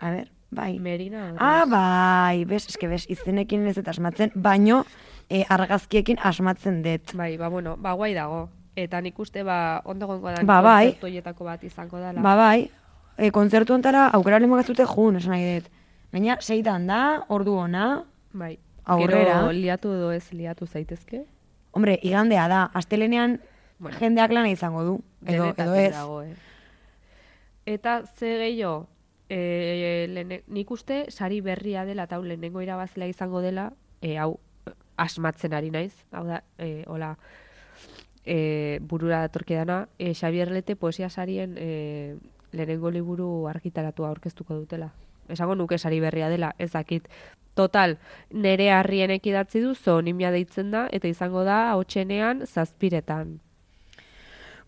[0.00, 0.78] A ber, bai.
[0.78, 1.40] Merina Gris.
[1.40, 4.84] Ah, bai, bez, eske bez, izenekin ez dut asmatzen, baino
[5.28, 7.14] e, argazkiekin asmatzen dut.
[7.18, 8.48] Bai, ba, bueno, ba, guai dago.
[8.76, 10.96] Eta nik uste, ba, ondo gongo da, Ba, bai.
[11.38, 12.20] bat izango dela.
[12.20, 12.70] Ba, bai,
[13.16, 15.70] e, kontzertu ontara aukera lehen magatzute jun, esan nahi dut.
[16.12, 18.58] Baina, seitan da, ordu ona, Bai.
[18.84, 19.38] Aurrera.
[19.40, 21.24] Gero liatu edo ez liatu zaitezke.
[21.72, 23.40] hombre, igandea da, astelenean
[23.78, 23.96] Bueno.
[23.98, 25.92] jendeak lana izango du, edo, edo ez.
[25.92, 26.34] Dago, eh.
[27.66, 28.86] Eta ze gehiago,
[29.28, 34.38] e, lehene, nik uste sari berria dela eta lehenengo irabazlea izango dela, e, hau
[34.96, 37.14] asmatzen ari naiz, hau da, e, hola,
[38.24, 42.16] e, burura datorki dana, e, Xabier Lete poesia sarien e,
[42.52, 44.92] lehenengo liburu argitaratua aurkeztuko dutela.
[45.28, 47.08] Esango nuke sari berria dela, ez dakit.
[47.54, 47.98] Total,
[48.30, 53.38] nere harrienek idatzi du, zoonimia deitzen da, eta izango da, hotxenean, zazpiretan.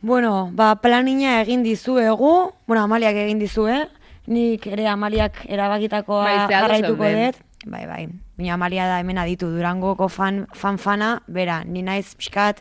[0.00, 2.32] Bueno, ba, planina egin dizuegu,
[2.66, 3.86] bueno, amaliak egin dizue,
[4.26, 7.42] nik ere amaliak erabakitakoa Bai, jarraituko dut.
[7.66, 8.02] Bai, bai.
[8.36, 12.60] Baina amalia da hemen aditu Durangoko fan, fan fana, bera, ni naiz pixkat,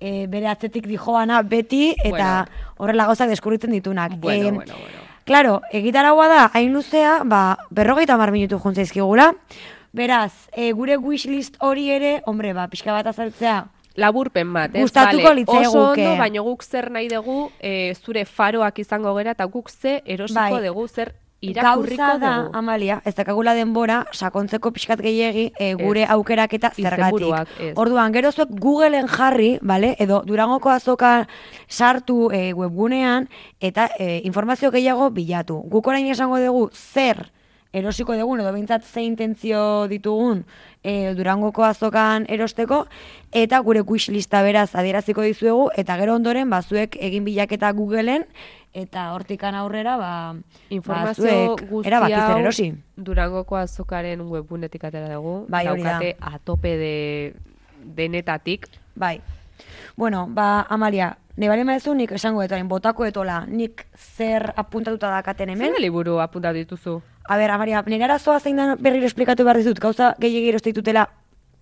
[0.00, 2.46] e, bere atzetik dijoana beti, eta
[2.78, 4.16] horrela gauzak deskurritzen ditunak.
[4.18, 5.04] Bueno, Em, bueno, bueno.
[5.24, 9.34] Claro, egitaragua da, hain luzea, ba, berrogeita mar minutu juntzaizkigula.
[9.92, 13.66] Beraz, e, gure wishlist hori ere, hombre, ba, pixka bat azaltzea,
[13.96, 14.82] Laburpen bat, ez?
[14.82, 15.68] Gustatuko Bale, litzaiguke.
[15.68, 20.00] Oso ondo, baina guk zer nahi dugu, e, zure faroak izango gera, eta guk ze
[20.04, 20.64] erosiko Bai.
[20.66, 21.14] dugu, zer
[21.44, 22.56] irakurriko Gauza da, dugu.
[22.58, 26.10] Amalia, ez dakagula denbora, sakontzeko pixkat gehiegi e, gure Ez.
[26.10, 27.04] aukerak eta zergatik.
[27.04, 27.72] Izenburuak, ez.
[27.76, 31.28] Orduan, gero zuek Googleen jarri, bale, edo Durangoko azoka
[31.68, 33.28] sartu e, webgunean,
[33.60, 35.60] eta e, informazio gehiago bilatu.
[35.70, 37.28] Guk orain esango dugu zer
[37.74, 40.44] erosiko dugun, edo behintzat ze intentzio ditugun
[40.82, 42.84] e, Durangoko azokan erosteko,
[43.32, 48.28] eta gure wishlista beraz adieraziko dizuegu, eta gero ondoren, ba, zuek egin bilaketa Googleen,
[48.74, 50.12] eta hortikan aurrera, ba,
[50.70, 52.68] Informazio ba, zuek guzti erabaki zer hau erosi.
[52.96, 55.40] Durangoko azokaren webgunetik atera dugu.
[55.48, 55.64] Bai.
[55.66, 56.94] Daukate atope de
[57.96, 58.68] denetatik.
[58.94, 59.18] Bai.
[59.96, 65.50] Bueno, ba, Amalia, ne bali maezu nik esango detoren, botako etola, nik zer apuntatuta dakaten
[65.50, 65.74] hemen.
[65.74, 67.00] Zer liburu apuntatu dituzu?
[67.24, 71.08] A ber, Amalia, nire arazoa zein da berriro esplikatu behar dizut, gauza gehiagi eroste ditutela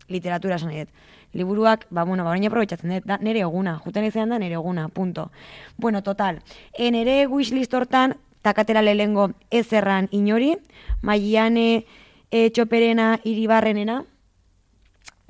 [0.08, 0.90] literatura esan dut.
[1.32, 4.88] Liburuak, ba, bueno, ba, orain aprobetxatzen dut, da, nire eguna, juten izan da nire eguna,
[4.88, 5.30] punto.
[5.78, 6.42] Bueno, total,
[6.76, 10.56] e, nire wishlist hortan, takatera lehengo ez erran inori,
[11.00, 11.84] maiane
[12.30, 14.02] e, txoperena iribarrenena,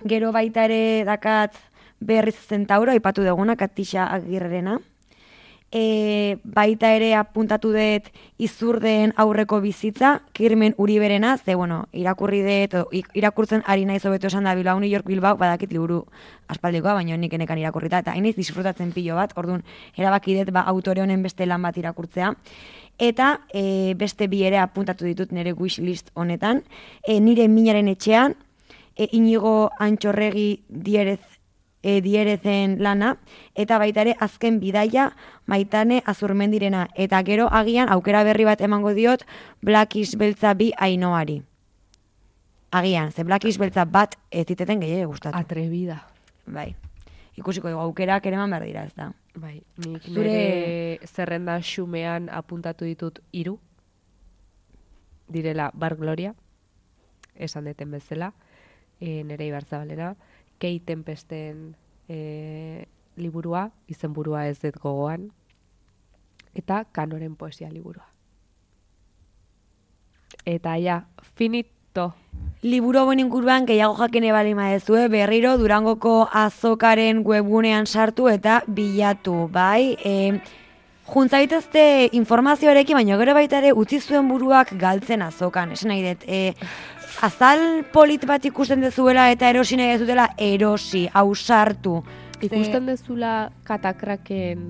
[0.08, 1.54] gero baita ere dakat
[2.06, 4.78] berriz zentauro, aipatu duguna, katixa agirrerena,
[5.72, 8.10] e, baita ere apuntatu dut
[8.42, 14.54] izurden aurreko bizitza, kirmen uriberena, ze, bueno, irakurri dut, irakurtzen ari naiz hobeto esan da
[14.54, 16.04] Bilbao, New York, Bilbao, badakit liburu
[16.52, 19.64] aspaldikoa, baina nik enekan irakurrita, eta hainez disfrutatzen pilo bat, orduan,
[19.96, 22.34] erabaki dut, ba, autore honen beste lan bat irakurtzea.
[23.00, 26.62] Eta e, beste bi ere apuntatu ditut nire wishlist honetan,
[27.08, 28.36] e, nire minaren etxean,
[28.94, 31.22] e, inigo antxorregi dierez
[31.82, 33.16] e, dierezen lana,
[33.54, 35.10] eta baita ere azken bidaia
[35.46, 36.88] maitane azurmendirena.
[36.94, 39.24] Eta gero agian aukera berri bat emango diot
[39.62, 41.42] Blackish beltza bi ainoari.
[42.72, 45.36] Agian, ze Blackish beltza bat ez diteten gehiago gustatu.
[45.36, 46.06] Atrevida.
[46.46, 46.74] Bai.
[47.36, 49.10] Ikusiko dugu aukerak ere eman behar dira, ez da.
[49.34, 53.58] Bai, nik Zure- zerrenda xumean apuntatu ditut hiru
[55.28, 56.34] direla Bar Gloria,
[57.34, 58.34] esan deten bezala,
[59.00, 60.14] e, nire ibarzabalena,
[60.62, 61.74] Kei Tempesten
[62.06, 62.86] e,
[63.18, 65.26] liburua, izenburua ez dut gogoan,
[66.54, 68.06] eta kanoren poesia liburua.
[70.46, 71.02] Eta ja,
[71.34, 72.12] finito.
[72.62, 79.96] Liburu hauen inguruan gehiago jakene bali maezue, berriro Durangoko azokaren webgunean sartu eta bilatu, bai?
[79.98, 80.14] E,
[81.12, 85.74] Juntza bitezte informazioarekin, baina gero baita ere utzi zuen buruak galtzen azokan.
[85.74, 86.54] Esan nahi dut, e,
[87.20, 92.02] azal polit bat ikusten dezuela eta erosi nahi dezutela erosi, ausartu.
[92.42, 94.66] Ikusten dezula katakraken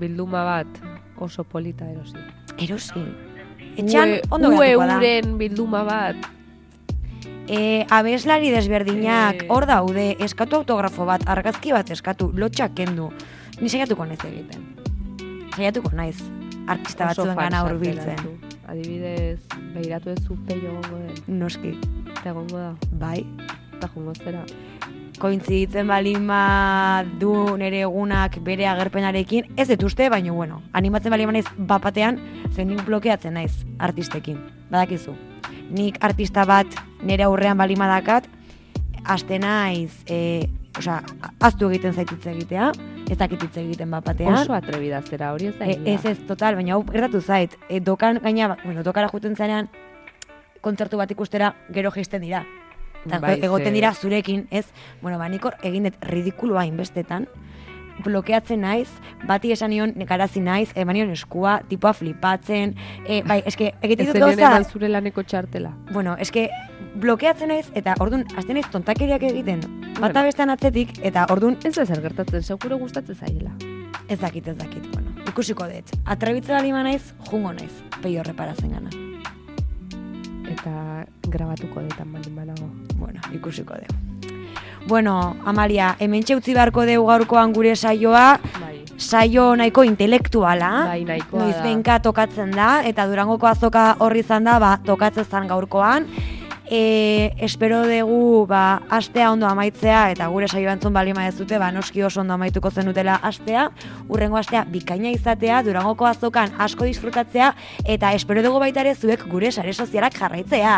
[0.00, 0.80] bilduma bat
[1.18, 2.18] oso polita erosi.
[2.58, 3.04] Erosi.
[3.78, 6.16] Etxan, ondo ue uren bilduma bat.
[7.48, 9.46] E, abeslari desberdinak, Eh.
[9.48, 13.10] hor daude, eskatu autografo bat, argazki bat eskatu, lotxak kendu.
[13.60, 14.66] Ni saiatuko naiz egiten.
[15.56, 16.20] Saiatuko naiz,
[16.68, 18.34] artista batzuen gana zu.
[18.68, 19.40] Adibidez,
[19.74, 21.38] behiratu ez zu peio gongo den.
[21.38, 21.72] Noski,
[22.12, 23.24] Eta egongo da, bai.
[23.76, 24.42] eta jongo zera.
[25.18, 31.46] Kointziditzen balima du nere egunak bere agerpenarekin, ez dut uste, baina bueno, animatzen balima naiz
[31.58, 32.20] bapatean,
[32.52, 34.38] zen nik blokeatzen naiz artistekin,
[34.70, 35.14] badakizu.
[35.70, 36.66] Nik artista bat
[37.02, 38.28] nere aurrean balima dakat,
[39.04, 40.46] aste naiz, e,
[40.78, 41.00] osea,
[41.40, 42.70] aztu egiten zaititz egitea,
[43.10, 44.34] ez dakit hitz egiten bapatean.
[44.34, 47.56] Oso atrebida zera, hori ez da E, ez ez, total, baina hau gertatu zait.
[47.68, 49.68] E, dokan, gaina, bueno, dokara juten zanean,
[50.60, 52.44] kontzertu bat ikustera gero jaisten dira.
[53.06, 54.66] Eta Bai, egoten dira zurekin, ez?
[55.00, 57.28] Bueno, ba, nik hor egin dut ridikuloa inbestetan,
[58.04, 58.88] blokeatzen naiz,
[59.26, 62.74] bati esan nion nekarazi naiz, eman nion eskua, tipoa flipatzen,
[63.06, 65.72] e, bai, eske, egiten Ez dut gauza, eman zure laneko txartela.
[65.92, 66.48] bueno, eske,
[66.94, 69.60] blokeatzen naiz, eta ordun hasten naiz tontakeriak egiten,
[70.00, 70.22] bata Bueno.
[70.24, 73.50] bestean atzetik, eta ordun Ez da zer gertatzen, seguro gustatzen zaiela.
[74.08, 75.90] Ez dakit, ez dakit, bueno, ikusiko dut.
[76.06, 77.72] Atrebitze bali naiz, jungo naiz,
[78.02, 78.90] peio reparatzen gana.
[80.48, 82.70] Eta grabatuko detan baldin banago.
[82.96, 83.94] Bueno, ikusiko dugu.
[84.88, 88.84] Bueno, Amalia, hemen utzi beharko dugu gaurkoan gure saioa, Bai.
[88.96, 91.62] saio nahiko intelektuala, Bai, nahikoa noiz da.
[91.62, 96.06] behinka tokatzen da, eta durangoko azoka horri izan da, ba, tokatzen zan gaurkoan.
[96.70, 101.70] E, espero dugu ba, astea ondo amaitzea eta gure saio entzun balima ez dute, ba,
[101.72, 103.70] noski oso ondo amaituko zenutela astea,
[104.08, 107.54] urrengo astea bikaina izatea, durangoko azokan asko disfrutatzea
[107.88, 110.74] eta espero dugu baita ere zuek gure sare sozialak jarraitzea.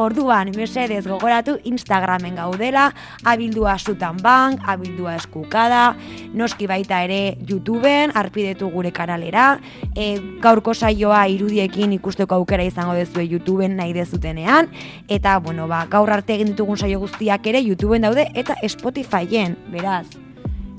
[0.00, 2.86] Orduan, mesedez gogoratu Instagramen gaudela,
[3.24, 5.94] abildua sutan bank, abildua eskukada,
[6.32, 9.58] noski baita ere YouTubeen, arpidetu gure kanalera,
[9.92, 14.72] e, gaurko saioa irudiekin ikusteko aukera izango dezue YouTubeen nahi dezutenean,
[15.08, 20.06] eta, bueno, ba, gaur arte egin ditugun saio guztiak ere YouTubeen daude, eta Spotifyen, beraz,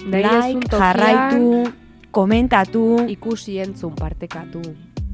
[0.05, 1.71] like, jarraitu,
[2.11, 4.61] komentatu, ikusi entzun partekatu,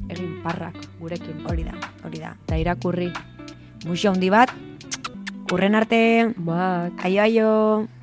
[0.09, 1.45] egin parrak gurekin.
[1.47, 1.73] hori da,
[2.03, 2.35] hori da.
[2.45, 3.11] Eta irakurri.
[3.85, 4.51] Muxo handi bat,
[5.51, 7.05] urren arte, Mak.
[7.05, 8.00] aio aio.